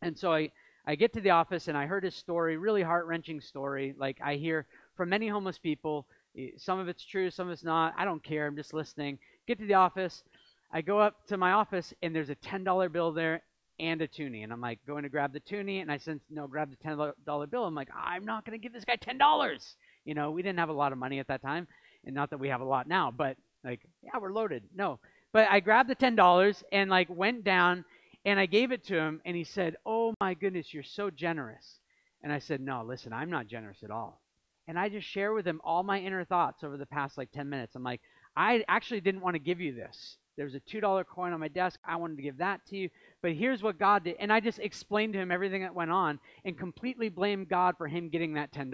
And 0.00 0.16
so 0.16 0.32
I, 0.32 0.52
I 0.86 0.94
get 0.94 1.12
to 1.14 1.20
the 1.20 1.30
office 1.30 1.66
and 1.66 1.76
I 1.76 1.86
heard 1.86 2.04
his 2.04 2.14
story, 2.14 2.56
really 2.56 2.82
heart 2.82 3.06
wrenching 3.06 3.40
story. 3.40 3.96
Like 3.98 4.20
I 4.24 4.36
hear 4.36 4.66
from 4.96 5.08
many 5.08 5.26
homeless 5.26 5.58
people. 5.58 6.06
Some 6.56 6.78
of 6.78 6.86
it's 6.86 7.04
true, 7.04 7.32
some 7.32 7.48
of 7.48 7.52
it's 7.52 7.64
not. 7.64 7.94
I 7.98 8.04
don't 8.04 8.22
care. 8.22 8.46
I'm 8.46 8.54
just 8.54 8.72
listening. 8.72 9.18
Get 9.48 9.58
to 9.58 9.66
the 9.66 9.74
office. 9.74 10.22
I 10.72 10.82
go 10.82 11.00
up 11.00 11.26
to 11.26 11.36
my 11.36 11.50
office 11.50 11.92
and 12.00 12.14
there's 12.14 12.30
a 12.30 12.36
$10 12.36 12.92
bill 12.92 13.10
there 13.10 13.42
and 13.80 14.02
a 14.02 14.08
toonie. 14.08 14.42
And 14.42 14.52
I'm 14.52 14.60
like, 14.60 14.78
going 14.86 15.02
to 15.02 15.08
grab 15.08 15.32
the 15.32 15.40
toonie. 15.40 15.80
And 15.80 15.90
I 15.90 15.98
said, 15.98 16.20
no, 16.30 16.46
grab 16.46 16.70
the 16.70 16.88
$10 16.88 17.50
bill. 17.50 17.64
I'm 17.64 17.74
like, 17.74 17.88
I'm 17.94 18.24
not 18.24 18.44
going 18.44 18.58
to 18.58 18.62
give 18.62 18.72
this 18.72 18.84
guy 18.84 18.96
$10. 18.96 19.74
You 20.04 20.14
know, 20.14 20.30
we 20.30 20.42
didn't 20.42 20.58
have 20.58 20.68
a 20.68 20.74
lot 20.74 20.92
of 20.92 20.98
money 20.98 21.18
at 21.18 21.28
that 21.28 21.42
time. 21.42 21.66
And 22.04 22.14
not 22.14 22.30
that 22.30 22.38
we 22.38 22.48
have 22.48 22.60
a 22.60 22.64
lot 22.64 22.88
now, 22.88 23.10
but 23.10 23.36
like, 23.64 23.80
yeah, 24.02 24.18
we're 24.20 24.32
loaded. 24.32 24.64
No. 24.74 24.98
But 25.32 25.48
I 25.50 25.60
grabbed 25.60 25.90
the 25.90 25.96
$10 25.96 26.62
and 26.72 26.90
like 26.90 27.08
went 27.10 27.44
down 27.44 27.84
and 28.24 28.40
I 28.40 28.46
gave 28.46 28.72
it 28.72 28.84
to 28.86 28.96
him. 28.96 29.20
And 29.24 29.36
he 29.36 29.44
said, 29.44 29.76
oh 29.84 30.14
my 30.20 30.34
goodness, 30.34 30.72
you're 30.72 30.82
so 30.82 31.10
generous. 31.10 31.80
And 32.22 32.32
I 32.32 32.38
said, 32.38 32.60
no, 32.60 32.82
listen, 32.84 33.12
I'm 33.12 33.30
not 33.30 33.46
generous 33.46 33.82
at 33.84 33.90
all. 33.90 34.20
And 34.66 34.78
I 34.78 34.88
just 34.88 35.06
share 35.06 35.32
with 35.32 35.46
him 35.46 35.60
all 35.64 35.82
my 35.82 35.98
inner 35.98 36.24
thoughts 36.24 36.62
over 36.62 36.76
the 36.76 36.86
past 36.86 37.16
like 37.16 37.30
10 37.32 37.48
minutes. 37.48 37.74
I'm 37.74 37.82
like, 37.82 38.00
I 38.36 38.64
actually 38.68 39.00
didn't 39.00 39.22
want 39.22 39.34
to 39.34 39.40
give 39.40 39.60
you 39.60 39.74
this. 39.74 40.16
There's 40.38 40.54
a 40.54 40.60
$2 40.60 41.04
coin 41.06 41.32
on 41.32 41.40
my 41.40 41.48
desk. 41.48 41.80
I 41.84 41.96
wanted 41.96 42.16
to 42.16 42.22
give 42.22 42.38
that 42.38 42.64
to 42.68 42.76
you. 42.76 42.88
But 43.20 43.32
here's 43.32 43.60
what 43.60 43.76
God 43.76 44.04
did. 44.04 44.16
And 44.20 44.32
I 44.32 44.38
just 44.38 44.60
explained 44.60 45.12
to 45.14 45.18
him 45.18 45.32
everything 45.32 45.62
that 45.62 45.74
went 45.74 45.90
on 45.90 46.20
and 46.44 46.56
completely 46.56 47.08
blamed 47.08 47.48
God 47.48 47.76
for 47.76 47.88
him 47.88 48.08
getting 48.08 48.34
that 48.34 48.52
$10. 48.52 48.72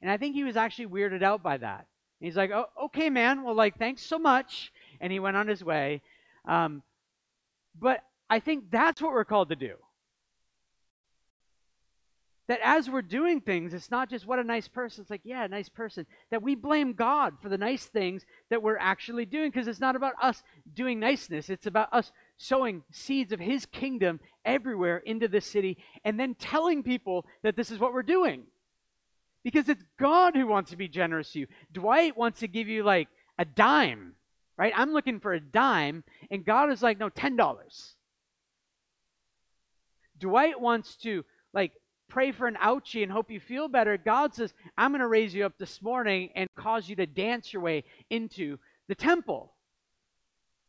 And 0.00 0.10
I 0.10 0.16
think 0.16 0.36
he 0.36 0.44
was 0.44 0.56
actually 0.56 0.86
weirded 0.86 1.24
out 1.24 1.42
by 1.42 1.56
that. 1.56 1.86
And 2.20 2.26
he's 2.26 2.36
like, 2.36 2.52
oh, 2.52 2.66
okay, 2.84 3.10
man. 3.10 3.42
Well, 3.42 3.56
like, 3.56 3.76
thanks 3.76 4.06
so 4.06 4.20
much. 4.20 4.72
And 5.00 5.12
he 5.12 5.18
went 5.18 5.36
on 5.36 5.48
his 5.48 5.64
way. 5.64 6.00
Um, 6.46 6.82
but 7.78 8.00
I 8.30 8.38
think 8.38 8.70
that's 8.70 9.02
what 9.02 9.10
we're 9.10 9.24
called 9.24 9.48
to 9.48 9.56
do. 9.56 9.74
That 12.46 12.60
as 12.62 12.90
we're 12.90 13.00
doing 13.02 13.40
things, 13.40 13.72
it's 13.72 13.90
not 13.90 14.10
just 14.10 14.26
what 14.26 14.38
a 14.38 14.44
nice 14.44 14.68
person. 14.68 15.00
It's 15.02 15.10
like, 15.10 15.22
yeah, 15.24 15.46
nice 15.46 15.70
person. 15.70 16.06
That 16.30 16.42
we 16.42 16.54
blame 16.54 16.92
God 16.92 17.34
for 17.40 17.48
the 17.48 17.56
nice 17.56 17.86
things 17.86 18.26
that 18.50 18.62
we're 18.62 18.76
actually 18.76 19.24
doing 19.24 19.50
because 19.50 19.66
it's 19.66 19.80
not 19.80 19.96
about 19.96 20.12
us 20.22 20.42
doing 20.74 21.00
niceness. 21.00 21.48
It's 21.48 21.66
about 21.66 21.88
us 21.92 22.12
sowing 22.36 22.82
seeds 22.90 23.32
of 23.32 23.40
his 23.40 23.64
kingdom 23.64 24.20
everywhere 24.44 24.98
into 24.98 25.26
this 25.26 25.46
city 25.46 25.78
and 26.04 26.20
then 26.20 26.34
telling 26.34 26.82
people 26.82 27.24
that 27.42 27.56
this 27.56 27.70
is 27.70 27.78
what 27.78 27.94
we're 27.94 28.02
doing. 28.02 28.44
because 29.44 29.68
it's 29.68 29.84
God 29.98 30.34
who 30.34 30.46
wants 30.46 30.70
to 30.70 30.76
be 30.76 30.88
generous 30.88 31.30
to 31.32 31.40
you. 31.40 31.46
Dwight 31.70 32.16
wants 32.16 32.40
to 32.40 32.48
give 32.48 32.66
you 32.66 32.82
like 32.82 33.08
a 33.38 33.44
dime, 33.44 34.14
right? 34.56 34.72
I'm 34.74 34.92
looking 34.92 35.20
for 35.20 35.34
a 35.34 35.40
dime, 35.40 36.02
and 36.30 36.44
God 36.44 36.72
is 36.72 36.82
like, 36.82 36.98
no, 36.98 37.10
$10. 37.10 37.94
Dwight 40.18 40.58
wants 40.60 40.96
to 40.96 41.24
like 41.52 41.72
pray 42.08 42.32
for 42.32 42.46
an 42.46 42.56
ouchie 42.62 43.02
and 43.02 43.10
hope 43.10 43.30
you 43.30 43.40
feel 43.40 43.68
better. 43.68 43.96
God 43.96 44.34
says, 44.34 44.52
I'm 44.76 44.92
going 44.92 45.00
to 45.00 45.06
raise 45.06 45.34
you 45.34 45.44
up 45.46 45.58
this 45.58 45.82
morning 45.82 46.30
and 46.34 46.48
cause 46.56 46.88
you 46.88 46.96
to 46.96 47.06
dance 47.06 47.52
your 47.52 47.62
way 47.62 47.84
into 48.10 48.58
the 48.88 48.94
temple. 48.94 49.52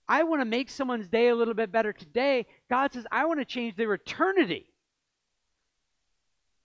I 0.07 0.23
want 0.23 0.41
to 0.41 0.45
make 0.45 0.69
someone's 0.69 1.07
day 1.07 1.29
a 1.29 1.35
little 1.35 1.53
bit 1.53 1.71
better 1.71 1.91
today. 1.91 2.45
God 2.69 2.93
says, 2.93 3.05
I 3.11 3.25
want 3.25 3.39
to 3.39 3.45
change 3.45 3.75
their 3.75 3.93
eternity. 3.93 4.65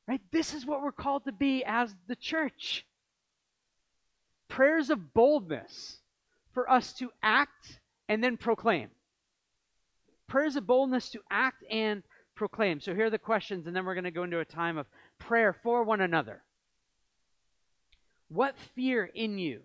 Right? 0.06 0.20
This 0.30 0.54
is 0.54 0.66
what 0.66 0.82
we're 0.82 0.92
called 0.92 1.24
to 1.24 1.32
be 1.32 1.64
as 1.64 1.94
the 2.06 2.16
church. 2.16 2.84
Prayers 4.48 4.90
of 4.90 5.14
boldness 5.14 5.98
for 6.52 6.68
us 6.70 6.92
to 6.94 7.10
act 7.22 7.80
and 8.08 8.22
then 8.22 8.36
proclaim. 8.36 8.88
Prayers 10.26 10.56
of 10.56 10.66
boldness 10.66 11.10
to 11.10 11.20
act 11.30 11.64
and 11.70 12.02
proclaim. 12.40 12.80
So 12.80 12.94
here 12.94 13.04
are 13.04 13.10
the 13.10 13.18
questions, 13.18 13.66
and 13.66 13.76
then 13.76 13.84
we're 13.84 13.92
going 13.92 14.04
to 14.04 14.10
go 14.10 14.22
into 14.22 14.40
a 14.40 14.46
time 14.46 14.78
of 14.78 14.86
prayer 15.18 15.54
for 15.62 15.84
one 15.84 16.00
another. 16.00 16.42
What 18.28 18.54
fear 18.74 19.04
in 19.04 19.38
you? 19.38 19.60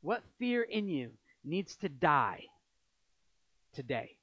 What 0.00 0.22
fear 0.38 0.62
in 0.62 0.88
you 0.88 1.10
needs 1.44 1.76
to 1.82 1.90
die 1.90 2.44
today? 3.74 4.16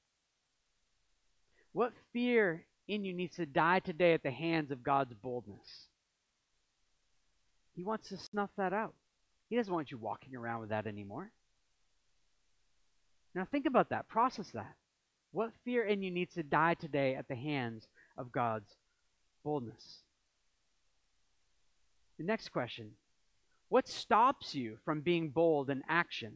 What 1.73 1.93
fear 2.13 2.65
in 2.87 3.05
you 3.05 3.13
needs 3.13 3.35
to 3.35 3.45
die 3.45 3.77
today 3.77 4.15
at 4.15 4.23
the 4.23 4.31
hands 4.31 4.71
of 4.71 4.81
God's 4.81 5.13
boldness? 5.13 5.85
He 7.75 7.83
wants 7.83 8.09
to 8.09 8.17
snuff 8.17 8.49
that 8.57 8.73
out. 8.73 8.95
He 9.49 9.55
doesn't 9.55 9.71
want 9.71 9.91
you 9.91 9.99
walking 9.99 10.35
around 10.35 10.61
with 10.61 10.69
that 10.69 10.87
anymore. 10.87 11.29
Now 13.35 13.45
think 13.51 13.67
about 13.67 13.89
that, 13.89 14.07
process 14.07 14.49
that. 14.55 14.73
What 15.31 15.51
fear 15.65 15.83
in 15.83 16.01
you 16.01 16.11
needs 16.11 16.33
to 16.35 16.43
die 16.43 16.73
today 16.73 17.15
at 17.15 17.27
the 17.27 17.35
hands 17.35 17.87
of 18.17 18.31
God's 18.31 18.75
boldness? 19.43 20.01
The 22.17 22.23
next 22.23 22.49
question 22.49 22.91
What 23.69 23.87
stops 23.87 24.55
you 24.55 24.77
from 24.85 25.01
being 25.01 25.29
bold 25.29 25.69
in 25.69 25.83
action 25.89 26.33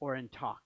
or 0.00 0.14
in 0.14 0.28
talk? 0.28 0.62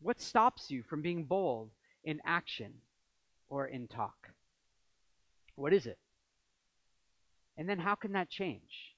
What 0.00 0.20
stops 0.20 0.70
you 0.70 0.82
from 0.82 1.02
being 1.02 1.24
bold 1.24 1.70
in 2.04 2.20
action 2.24 2.74
or 3.48 3.66
in 3.66 3.88
talk? 3.88 4.30
What 5.54 5.72
is 5.72 5.86
it? 5.86 5.98
And 7.56 7.68
then 7.68 7.78
how 7.78 7.94
can 7.94 8.12
that 8.12 8.28
change? 8.28 8.94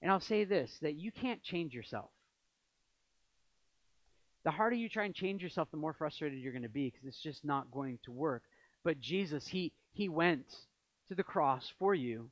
And 0.00 0.10
I'll 0.10 0.20
say 0.20 0.44
this 0.44 0.78
that 0.80 0.94
you 0.94 1.12
can't 1.12 1.42
change 1.42 1.74
yourself 1.74 2.10
the 4.48 4.52
harder 4.52 4.76
you 4.76 4.88
try 4.88 5.04
and 5.04 5.14
change 5.14 5.42
yourself, 5.42 5.70
the 5.70 5.76
more 5.76 5.92
frustrated 5.92 6.38
you're 6.38 6.54
going 6.54 6.62
to 6.62 6.70
be 6.70 6.86
because 6.86 7.06
it's 7.06 7.20
just 7.20 7.44
not 7.44 7.70
going 7.70 7.98
to 8.02 8.10
work. 8.10 8.44
But 8.82 8.98
Jesus, 8.98 9.46
he 9.46 9.72
he 9.92 10.08
went 10.08 10.46
to 11.08 11.14
the 11.14 11.22
cross 11.22 11.70
for 11.78 11.94
you, 11.94 12.30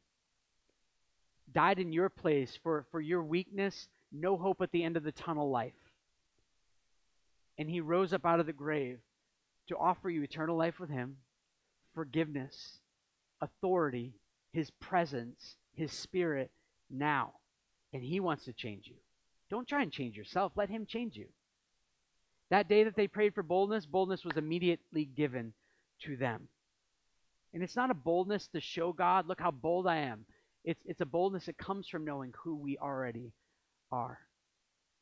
died 1.53 1.79
in 1.79 1.93
your 1.93 2.09
place 2.09 2.59
for, 2.63 2.87
for 2.91 3.03
your 3.03 3.23
weakness, 3.23 3.89
no 4.11 4.39
hope 4.39 4.63
at 4.63 4.73
the 4.73 4.83
end 4.83 4.97
of 4.97 5.03
the 5.03 5.13
tunnel 5.13 5.51
life. 5.51 5.75
And 7.59 7.69
he 7.69 7.83
rose 7.83 8.15
up 8.15 8.25
out 8.25 8.41
of 8.41 8.47
the 8.47 8.53
grave 8.55 8.99
to 9.69 9.77
offer 9.77 10.09
you 10.09 10.23
eternal 10.23 10.57
life 10.57 10.81
with 10.81 10.89
him, 10.89 11.19
forgiveness, 11.95 12.79
authority, 13.43 14.15
his 14.55 14.71
presence, 14.71 15.57
his 15.75 15.93
spirit 15.93 16.51
now. 16.89 17.35
And 17.93 18.03
he 18.03 18.21
wants 18.21 18.47
to 18.47 18.55
change 18.55 18.87
you. 18.87 18.97
Don't 19.51 19.69
try 19.69 19.83
and 19.83 19.93
change 19.93 20.17
yourself. 20.17 20.53
Let 20.57 20.71
him 20.71 20.87
change 20.87 21.15
you. 21.15 21.27
That 22.51 22.69
day 22.69 22.85
that 22.85 22.97
they 22.97 23.09
prayed 23.09 23.35
for 23.35 23.43
boldness, 23.43 23.87
boldness 23.87 24.25
was 24.25 24.37
immediately 24.37 25.05
given 25.05 25.53
to 26.03 26.17
them. 26.17 26.49
And 27.53 27.63
it's 27.63 27.77
not 27.77 27.91
a 27.91 27.95
boldness 27.95 28.49
to 28.49 28.61
show 28.61 28.93
God, 28.93 29.27
look 29.27 29.41
how 29.41 29.51
bold 29.51 29.87
I 29.87 29.97
am. 29.97 30.25
It's, 30.65 30.83
it's 30.85 31.01
a 31.01 31.07
boldness 31.07 31.47
that 31.47 31.59
comes 31.59 31.89
from 31.89 32.05
knowing 32.05 32.33
who 32.43 32.57
we 32.57 32.77
already 32.79 33.33
are. 33.91 34.19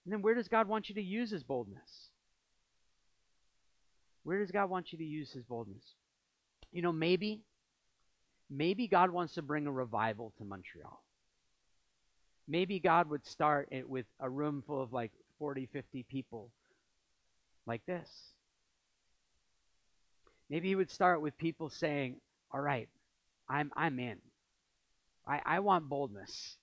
And 0.05 0.13
then 0.13 0.23
where 0.23 0.35
does 0.35 0.49
God 0.49 0.69
want 0.69 0.89
you 0.89 0.95
to 0.97 1.03
use 1.03 1.31
his 1.31 1.43
boldness? 1.43 2.11
Where 4.23 4.39
does 4.39 4.51
God 4.51 4.71
want 4.71 4.93
you 4.93 4.99
to 4.99 5.05
use 5.05 5.33
his 5.33 5.45
boldness? 5.45 5.85
You 6.73 6.83
know, 6.83 6.93
maybe, 6.93 7.43
maybe 8.51 8.89
God 8.89 9.11
wants 9.11 9.35
to 9.35 9.43
bring 9.43 9.67
a 9.67 9.73
revival 9.73 10.33
to 10.39 10.45
Montreal. 10.45 11.03
Maybe 12.47 12.79
God 12.79 13.09
would 13.09 13.27
start 13.27 13.69
it 13.71 13.89
with 13.89 14.07
a 14.21 14.29
room 14.29 14.63
full 14.67 14.83
of 14.83 14.93
like 14.93 15.13
40, 15.39 15.69
50 15.73 16.05
people 16.05 16.51
like 17.67 17.85
this. 17.87 18.09
Maybe 20.51 20.69
he 20.69 20.75
would 20.75 20.91
start 20.91 21.21
with 21.21 21.39
people 21.39 21.71
saying, 21.71 22.17
All 22.53 22.61
right, 22.61 22.89
I'm, 23.49 23.73
I'm 23.77 23.99
in. 23.99 24.19
I, 25.27 25.41
I 25.45 25.61
want 25.61 25.89
boldness. 25.89 26.57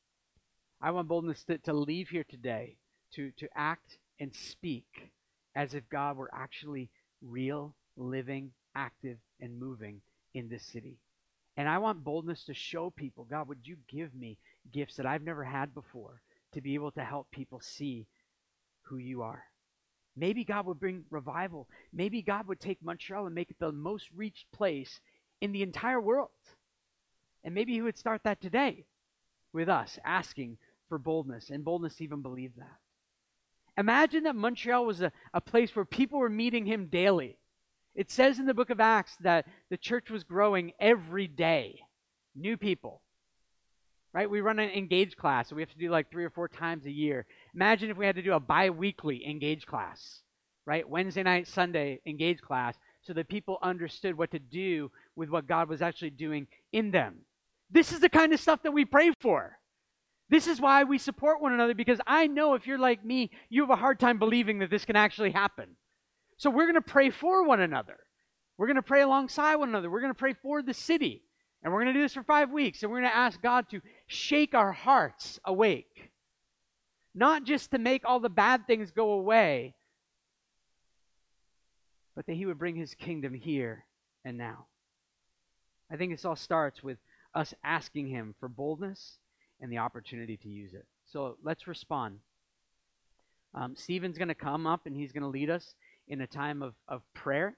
I 0.82 0.92
want 0.92 1.08
boldness 1.08 1.44
to, 1.46 1.58
to 1.60 1.74
leave 1.74 2.10
here 2.10 2.26
today, 2.28 2.78
to, 3.16 3.32
to 3.38 3.48
act 3.56 3.98
and 4.20 4.34
speak 4.34 5.12
as 5.56 5.74
if 5.74 5.90
God 5.90 6.18
were 6.18 6.30
actually 6.34 6.90
real, 7.22 7.76
living, 7.98 8.52
active, 8.76 9.18
and 9.40 9.60
moving 9.60 10.02
in 10.34 10.50
this 10.50 10.64
city. 10.64 10.98
And 11.58 11.68
I 11.68 11.80
want 11.80 12.04
boldness 12.04 12.46
to 12.46 12.54
show 12.54 12.90
people, 12.90 13.26
God, 13.30 13.48
would 13.48 13.68
you 13.68 13.78
give 13.90 14.16
me 14.16 14.38
gifts 14.72 14.96
that 14.96 15.06
I've 15.06 15.24
never 15.24 15.44
had 15.44 15.74
before 15.74 16.22
to 16.54 16.62
be 16.62 16.76
able 16.76 16.92
to 16.92 17.04
help 17.04 17.30
people 17.32 17.60
see 17.62 18.08
who 18.84 18.98
you 18.98 19.22
are? 19.22 19.44
Maybe 20.16 20.44
God 20.44 20.66
would 20.66 20.80
bring 20.80 21.06
revival. 21.10 21.68
Maybe 21.94 22.22
God 22.22 22.48
would 22.48 22.60
take 22.60 22.84
Montreal 22.84 23.26
and 23.26 23.36
make 23.36 23.50
it 23.50 23.60
the 23.60 23.72
most 23.72 24.08
reached 24.16 24.52
place 24.52 25.00
in 25.40 25.52
the 25.52 25.64
entire 25.64 26.02
world. 26.02 26.30
And 27.44 27.56
maybe 27.56 27.74
He 27.74 27.82
would 27.82 27.98
start 27.98 28.22
that 28.24 28.42
today 28.42 28.86
with 29.54 29.70
us, 29.70 29.98
asking 30.04 30.58
for 30.90 30.98
boldness 30.98 31.50
and 31.50 31.64
boldness 31.64 31.96
to 31.96 32.04
even 32.04 32.22
believe 32.22 32.52
that. 32.58 32.78
Imagine 33.78 34.24
that 34.24 34.36
Montreal 34.36 34.86
was 34.86 35.02
a, 35.02 35.12
a 35.34 35.42
place 35.42 35.76
where 35.76 35.86
people 35.86 36.20
were 36.20 36.30
meeting 36.30 36.66
Him 36.66 36.88
daily. 36.88 37.38
It 37.96 38.12
says 38.12 38.40
in 38.40 38.46
the 38.46 38.54
book 38.54 38.70
of 38.70 38.80
Acts 38.80 39.16
that 39.22 39.48
the 39.70 39.78
church 39.78 40.10
was 40.10 40.24
growing 40.24 40.74
every 40.80 41.28
day. 41.28 41.80
New 42.36 42.58
people. 42.58 43.02
Right? 44.14 44.30
We 44.30 44.42
run 44.42 44.60
an 44.60 44.70
engage 44.72 45.16
class, 45.16 45.50
so 45.50 45.56
we 45.56 45.62
have 45.62 45.72
to 45.72 45.78
do 45.78 45.90
like 45.90 46.12
three 46.12 46.26
or 46.26 46.30
four 46.30 46.50
times 46.50 46.86
a 46.86 46.92
year. 46.92 47.26
Imagine 47.54 47.90
if 47.90 47.98
we 47.98 48.06
had 48.06 48.16
to 48.16 48.22
do 48.22 48.34
a 48.34 48.40
bi 48.40 48.70
weekly 48.70 49.28
engage 49.28 49.66
class, 49.66 50.22
right? 50.66 50.88
Wednesday 50.88 51.24
night, 51.24 51.48
Sunday 51.48 52.00
engage 52.06 52.42
class, 52.42 52.76
so 53.02 53.14
that 53.14 53.30
people 53.30 53.58
understood 53.62 54.18
what 54.18 54.32
to 54.32 54.40
do 54.40 54.92
with 55.16 55.30
what 55.30 55.48
God 55.48 55.68
was 55.68 55.82
actually 55.82 56.12
doing 56.12 56.48
in 56.72 56.92
them. 56.92 57.20
This 57.70 57.92
is 57.92 58.00
the 58.00 58.10
kind 58.10 58.34
of 58.34 58.40
stuff 58.40 58.64
that 58.64 58.72
we 58.72 58.86
pray 58.86 59.12
for. 59.20 59.58
This 60.30 60.48
is 60.48 60.62
why 60.62 60.84
we 60.84 60.98
support 60.98 61.42
one 61.42 61.54
another 61.54 61.74
because 61.74 62.00
I 62.08 62.28
know 62.28 62.54
if 62.54 62.66
you're 62.66 62.78
like 62.78 63.04
me, 63.04 63.32
you 63.50 63.62
have 63.62 63.70
a 63.70 63.76
hard 63.76 64.00
time 64.00 64.18
believing 64.18 64.60
that 64.60 64.70
this 64.70 64.86
can 64.86 64.96
actually 64.96 65.32
happen. 65.32 65.76
So 66.38 66.50
we're 66.50 66.66
going 66.66 66.76
to 66.76 66.82
pray 66.82 67.10
for 67.10 67.46
one 67.46 67.60
another. 67.60 67.98
We're 68.58 68.68
going 68.68 68.78
to 68.78 68.82
pray 68.82 69.02
alongside 69.02 69.56
one 69.56 69.70
another. 69.70 69.90
We're 69.90 70.02
going 70.02 70.14
to 70.14 70.18
pray 70.18 70.34
for 70.42 70.62
the 70.62 70.74
city. 70.74 71.24
And 71.64 71.74
we're 71.74 71.82
going 71.82 71.94
to 71.94 72.00
do 72.00 72.04
this 72.04 72.14
for 72.14 72.24
five 72.24 72.50
weeks. 72.50 72.82
And 72.82 72.92
we're 72.92 73.02
going 73.02 73.12
to 73.12 73.18
ask 73.18 73.42
God 73.42 73.70
to 73.72 73.82
shake 74.08 74.56
our 74.56 74.72
hearts 74.72 75.40
awake 75.44 76.11
not 77.14 77.44
just 77.44 77.72
to 77.72 77.78
make 77.78 78.04
all 78.06 78.20
the 78.20 78.30
bad 78.30 78.68
things 78.68 78.92
go 78.92 79.12
away, 79.12 79.76
but 82.16 82.26
that 82.26 82.34
He 82.34 82.46
would 82.46 82.60
bring 82.60 82.76
His 82.76 82.94
kingdom 82.94 83.34
here 83.34 83.86
and 84.24 84.38
now. 84.38 84.68
I 85.92 85.98
think 85.98 86.12
this 86.12 86.26
all 86.26 86.36
starts 86.36 86.82
with 86.84 86.98
us 87.34 87.54
asking 87.64 88.08
Him 88.08 88.36
for 88.40 88.48
boldness 88.48 89.18
and 89.62 89.72
the 89.72 89.78
opportunity 89.78 90.38
to 90.38 90.50
use 90.50 90.74
it. 90.74 90.86
So 91.06 91.38
let's 91.44 91.68
respond. 91.68 92.20
Um, 93.54 93.76
Stephen's 93.76 94.18
going 94.18 94.30
to 94.30 94.36
come 94.36 94.66
up 94.66 94.86
and 94.86 94.96
he's 94.96 95.12
going 95.12 95.24
to 95.24 95.30
lead 95.30 95.50
us 95.50 95.74
in 96.08 96.22
a 96.22 96.28
time 96.28 96.62
of, 96.62 96.74
of 96.88 97.02
prayer. 97.14 97.58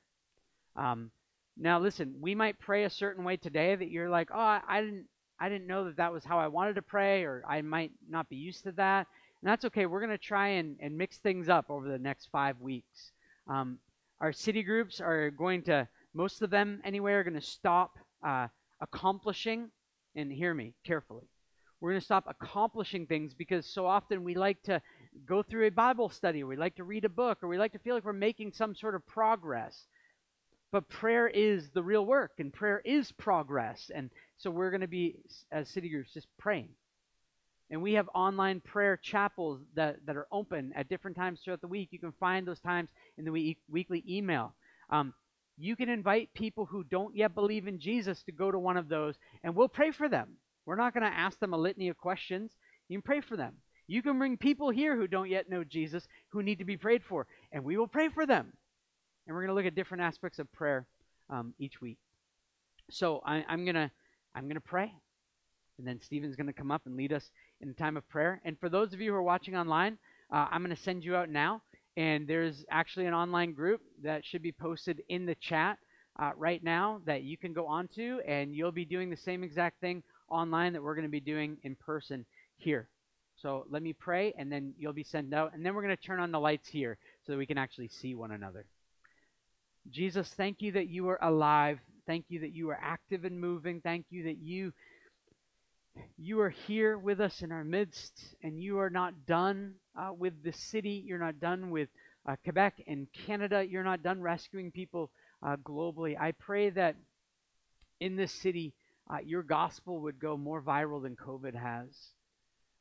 Um, 0.75 1.11
now, 1.55 1.79
listen, 1.79 2.15
we 2.19 2.33
might 2.33 2.59
pray 2.59 2.83
a 2.83 2.89
certain 2.89 3.23
way 3.23 3.37
today 3.37 3.75
that 3.75 3.91
you're 3.91 4.09
like, 4.09 4.29
oh, 4.33 4.39
I, 4.39 4.61
I 4.67 4.81
didn't, 4.81 5.05
I 5.39 5.49
didn't 5.49 5.67
know 5.67 5.85
that 5.85 5.97
that 5.97 6.11
was 6.11 6.23
how 6.23 6.39
I 6.39 6.47
wanted 6.47 6.75
to 6.75 6.81
pray, 6.81 7.23
or 7.23 7.43
I 7.47 7.61
might 7.61 7.91
not 8.09 8.29
be 8.29 8.37
used 8.37 8.63
to 8.63 8.71
that. 8.73 9.07
And 9.43 9.51
that's 9.51 9.65
okay. 9.65 9.85
We're 9.85 9.99
going 9.99 10.09
to 10.09 10.17
try 10.17 10.47
and, 10.47 10.77
and 10.79 10.97
mix 10.97 11.17
things 11.17 11.49
up 11.49 11.65
over 11.69 11.89
the 11.89 11.99
next 11.99 12.29
five 12.31 12.61
weeks. 12.61 13.11
Um, 13.49 13.77
our 14.21 14.31
city 14.31 14.63
groups 14.63 15.01
are 15.01 15.31
going 15.31 15.63
to, 15.63 15.85
most 16.13 16.41
of 16.41 16.49
them 16.49 16.79
anyway, 16.85 17.11
are 17.11 17.25
going 17.25 17.33
to 17.33 17.41
stop 17.41 17.99
uh, 18.25 18.47
accomplishing, 18.79 19.69
and 20.15 20.31
hear 20.31 20.53
me 20.53 20.75
carefully. 20.85 21.27
We're 21.81 21.89
going 21.89 21.99
to 21.99 22.05
stop 22.05 22.23
accomplishing 22.29 23.05
things 23.05 23.33
because 23.33 23.65
so 23.65 23.85
often 23.85 24.23
we 24.23 24.33
like 24.33 24.63
to 24.63 24.81
go 25.25 25.43
through 25.43 25.67
a 25.67 25.71
Bible 25.71 26.07
study, 26.07 26.41
or 26.41 26.47
we 26.47 26.55
like 26.55 26.77
to 26.77 26.85
read 26.85 27.03
a 27.03 27.09
book, 27.09 27.39
or 27.41 27.49
we 27.49 27.57
like 27.57 27.73
to 27.73 27.79
feel 27.79 27.95
like 27.95 28.05
we're 28.05 28.13
making 28.13 28.53
some 28.53 28.73
sort 28.73 28.95
of 28.95 29.05
progress. 29.05 29.87
But 30.71 30.87
prayer 30.87 31.27
is 31.27 31.69
the 31.71 31.83
real 31.83 32.05
work, 32.05 32.31
and 32.39 32.53
prayer 32.53 32.81
is 32.85 33.11
progress. 33.11 33.91
And 33.93 34.09
so 34.37 34.49
we're 34.49 34.71
going 34.71 34.79
to 34.79 34.87
be, 34.87 35.17
as 35.51 35.67
city 35.67 35.89
groups, 35.89 36.13
just 36.13 36.27
praying. 36.39 36.69
And 37.73 37.81
we 37.81 37.93
have 37.93 38.07
online 38.13 38.59
prayer 38.59 38.97
chapels 39.01 39.59
that, 39.73 39.97
that 40.05 40.15
are 40.15 40.27
open 40.31 40.73
at 40.75 40.89
different 40.89 41.17
times 41.17 41.39
throughout 41.43 41.61
the 41.61 41.67
week. 41.67 41.89
You 41.89 41.97
can 41.97 42.11
find 42.19 42.47
those 42.47 42.59
times 42.59 42.91
in 43.17 43.25
the 43.25 43.31
week, 43.31 43.57
weekly 43.67 44.03
email. 44.07 44.53
Um, 44.91 45.11
you 45.57 45.75
can 45.75 45.89
invite 45.89 46.31
people 46.35 46.67
who 46.67 46.83
don't 46.83 47.15
yet 47.15 47.33
believe 47.33 47.67
in 47.67 47.79
Jesus 47.79 48.21
to 48.23 48.31
go 48.31 48.51
to 48.51 48.59
one 48.59 48.77
of 48.77 48.89
those, 48.89 49.15
and 49.43 49.55
we'll 49.55 49.67
pray 49.67 49.89
for 49.89 50.07
them. 50.07 50.37
We're 50.67 50.75
not 50.75 50.93
going 50.93 51.11
to 51.11 51.17
ask 51.17 51.39
them 51.39 51.55
a 51.55 51.57
litany 51.57 51.89
of 51.89 51.97
questions. 51.97 52.51
You 52.89 52.99
can 52.99 53.01
pray 53.01 53.21
for 53.21 53.35
them. 53.35 53.55
You 53.87 54.03
can 54.03 54.19
bring 54.19 54.37
people 54.37 54.69
here 54.69 54.95
who 54.95 55.07
don't 55.07 55.31
yet 55.31 55.49
know 55.49 55.63
Jesus 55.63 56.07
who 56.29 56.43
need 56.43 56.59
to 56.59 56.65
be 56.65 56.77
prayed 56.77 57.03
for, 57.03 57.25
and 57.51 57.63
we 57.63 57.75
will 57.77 57.87
pray 57.87 58.09
for 58.09 58.27
them. 58.27 58.53
And 59.25 59.35
we're 59.35 59.41
going 59.41 59.49
to 59.49 59.55
look 59.55 59.65
at 59.65 59.73
different 59.73 60.03
aspects 60.03 60.37
of 60.37 60.51
prayer 60.53 60.85
um, 61.27 61.55
each 61.57 61.81
week. 61.81 61.97
So 62.91 63.23
I, 63.25 63.43
I'm 63.49 63.65
going 63.65 63.73
to 63.73 63.89
I'm 64.35 64.43
going 64.43 64.55
to 64.55 64.61
pray, 64.61 64.93
and 65.79 65.87
then 65.87 65.99
Stephen's 66.01 66.35
going 66.35 66.47
to 66.47 66.53
come 66.53 66.69
up 66.69 66.83
and 66.85 66.95
lead 66.95 67.13
us 67.13 67.31
in 67.63 67.73
time 67.73 67.97
of 67.97 68.07
prayer. 68.09 68.41
And 68.45 68.59
for 68.59 68.69
those 68.69 68.93
of 68.93 69.01
you 69.01 69.11
who 69.11 69.17
are 69.17 69.23
watching 69.23 69.55
online, 69.55 69.97
uh, 70.31 70.47
I'm 70.51 70.63
going 70.63 70.75
to 70.75 70.81
send 70.81 71.03
you 71.03 71.15
out 71.15 71.29
now. 71.29 71.61
And 71.95 72.27
there's 72.27 72.65
actually 72.71 73.05
an 73.05 73.13
online 73.13 73.53
group 73.53 73.81
that 74.03 74.25
should 74.25 74.41
be 74.41 74.51
posted 74.51 75.03
in 75.09 75.25
the 75.25 75.35
chat 75.35 75.77
uh, 76.19 76.31
right 76.35 76.63
now 76.63 77.01
that 77.05 77.23
you 77.23 77.37
can 77.37 77.53
go 77.53 77.67
onto, 77.67 78.19
and 78.27 78.55
you'll 78.55 78.71
be 78.71 78.85
doing 78.85 79.09
the 79.09 79.17
same 79.17 79.43
exact 79.43 79.79
thing 79.79 80.03
online 80.29 80.73
that 80.73 80.81
we're 80.81 80.95
going 80.95 81.07
to 81.07 81.11
be 81.11 81.19
doing 81.19 81.57
in 81.63 81.75
person 81.75 82.25
here. 82.57 82.87
So 83.35 83.65
let 83.69 83.81
me 83.81 83.93
pray, 83.93 84.33
and 84.37 84.51
then 84.51 84.73
you'll 84.77 84.93
be 84.93 85.03
sent 85.03 85.33
out. 85.33 85.53
And 85.53 85.65
then 85.65 85.73
we're 85.73 85.81
going 85.81 85.95
to 85.95 86.03
turn 86.03 86.19
on 86.19 86.31
the 86.31 86.39
lights 86.39 86.67
here 86.67 86.97
so 87.25 87.31
that 87.31 87.37
we 87.37 87.45
can 87.45 87.57
actually 87.57 87.89
see 87.89 88.15
one 88.15 88.31
another. 88.31 88.65
Jesus, 89.89 90.29
thank 90.35 90.61
you 90.61 90.71
that 90.73 90.87
you 90.87 91.09
are 91.09 91.19
alive. 91.21 91.79
Thank 92.05 92.25
you 92.29 92.39
that 92.41 92.53
you 92.53 92.69
are 92.69 92.79
active 92.81 93.25
and 93.25 93.39
moving. 93.39 93.81
Thank 93.81 94.05
you 94.09 94.23
that 94.23 94.37
you 94.37 94.73
you 96.17 96.39
are 96.39 96.49
here 96.49 96.97
with 96.97 97.19
us 97.19 97.41
in 97.41 97.51
our 97.51 97.63
midst, 97.63 98.35
and 98.41 98.59
you 98.59 98.79
are 98.79 98.89
not 98.89 99.25
done 99.25 99.73
uh, 99.97 100.11
with 100.17 100.43
the 100.43 100.53
city. 100.53 101.03
You're 101.05 101.19
not 101.19 101.39
done 101.39 101.69
with 101.69 101.89
uh, 102.27 102.35
Quebec 102.43 102.83
and 102.87 103.07
Canada. 103.25 103.65
You're 103.67 103.83
not 103.83 104.03
done 104.03 104.21
rescuing 104.21 104.71
people 104.71 105.11
uh, 105.45 105.57
globally. 105.57 106.19
I 106.19 106.31
pray 106.31 106.69
that 106.71 106.95
in 107.99 108.15
this 108.15 108.31
city, 108.31 108.73
uh, 109.09 109.17
your 109.23 109.43
gospel 109.43 109.99
would 110.01 110.19
go 110.19 110.37
more 110.37 110.61
viral 110.61 111.01
than 111.01 111.15
COVID 111.15 111.55
has. 111.55 111.89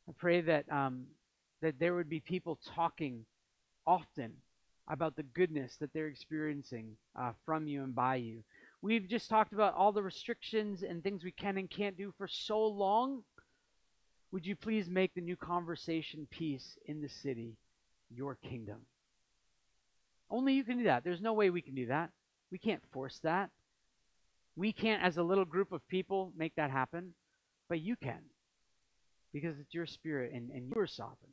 I 0.09 0.13
pray 0.19 0.41
that 0.43 0.71
um, 0.71 1.07
that 1.61 1.79
there 1.79 1.95
would 1.95 2.09
be 2.09 2.21
people 2.21 2.59
talking 2.75 3.25
often 3.87 4.33
about 4.89 5.17
the 5.17 5.23
goodness 5.23 5.77
that 5.81 5.93
they're 5.93 6.09
experiencing 6.09 6.97
uh, 7.19 7.33
from 7.47 7.67
you 7.67 7.83
and 7.83 7.95
by 7.95 8.17
you. 8.17 8.43
We've 8.83 9.07
just 9.07 9.31
talked 9.31 9.53
about 9.53 9.75
all 9.75 9.93
the 9.93 10.03
restrictions 10.03 10.83
and 10.83 11.03
things 11.03 11.23
we 11.23 11.31
can 11.31 11.57
and 11.57 11.71
can't 11.71 11.97
do 11.97 12.13
for 12.19 12.27
so 12.27 12.67
long. 12.67 13.23
Would 14.33 14.45
you 14.45 14.57
please 14.57 14.91
make 14.91 15.15
the 15.15 15.21
new 15.21 15.37
conversation 15.37 16.27
piece 16.31 16.77
in 16.87 17.01
the 17.01 17.09
city 17.09 17.57
your 18.11 18.35
kingdom? 18.35 18.81
Only 20.29 20.55
you 20.55 20.65
can 20.65 20.79
do 20.79 20.85
that. 20.85 21.05
There's 21.05 21.21
no 21.21 21.33
way 21.33 21.51
we 21.51 21.63
can 21.63 21.77
do 21.77 21.87
that. 21.87 22.11
We 22.51 22.59
can't 22.59 22.83
force 22.91 23.21
that. 23.23 23.51
We 24.57 24.73
can't, 24.73 25.03
as 25.03 25.17
a 25.17 25.23
little 25.23 25.45
group 25.45 25.71
of 25.71 25.87
people, 25.89 26.33
make 26.37 26.57
that 26.57 26.71
happen, 26.71 27.15
but 27.69 27.81
you 27.81 27.95
can 27.97 28.21
because 29.33 29.59
it's 29.59 29.73
your 29.73 29.87
spirit 29.87 30.33
and, 30.35 30.51
and 30.51 30.71
you're 30.75 30.87
sovereign. 30.87 31.33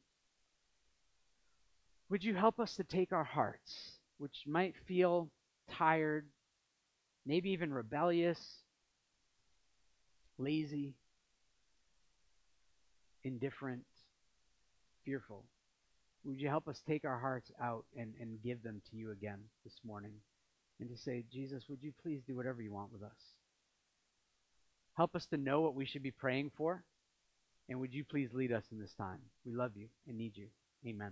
Would 2.10 2.24
you 2.24 2.36
help 2.36 2.60
us 2.60 2.76
to 2.76 2.84
take 2.84 3.12
our 3.12 3.24
hearts, 3.24 3.98
which 4.18 4.44
might 4.48 4.76
feel 4.88 5.30
tired, 5.70 6.28
maybe 7.30 7.52
even 7.52 7.72
rebellious, 7.72 8.40
lazy, 10.40 10.96
indifferent, 13.24 13.86
fearful? 15.06 15.44
Would 16.24 16.42
you 16.42 16.50
help 16.50 16.68
us 16.68 16.82
take 16.88 17.06
our 17.06 17.20
hearts 17.20 17.52
out 17.62 17.86
and, 17.96 18.16
and 18.20 18.42
give 18.44 18.64
them 18.64 18.82
to 18.90 18.98
you 18.98 19.12
again 19.12 19.42
this 19.64 19.76
morning? 19.86 20.14
And 20.80 20.90
to 20.90 20.98
say, 20.98 21.24
Jesus, 21.32 21.66
would 21.70 21.84
you 21.84 21.94
please 22.02 22.22
do 22.26 22.36
whatever 22.36 22.64
you 22.64 22.74
want 22.74 22.92
with 22.92 23.04
us? 23.04 23.22
Help 24.98 25.16
us 25.16 25.28
to 25.28 25.38
know 25.38 25.62
what 25.62 25.76
we 25.76 25.86
should 25.86 26.04
be 26.04 26.12
praying 26.12 26.50
for. 26.58 26.84
And 27.70 27.80
would 27.80 27.94
you 27.94 28.04
please 28.04 28.30
lead 28.34 28.52
us 28.52 28.64
in 28.72 28.80
this 28.80 28.94
time? 28.98 29.20
We 29.46 29.54
love 29.54 29.74
you 29.76 29.88
and 30.08 30.18
need 30.18 30.36
you. 30.36 30.48
Amen. 30.88 31.12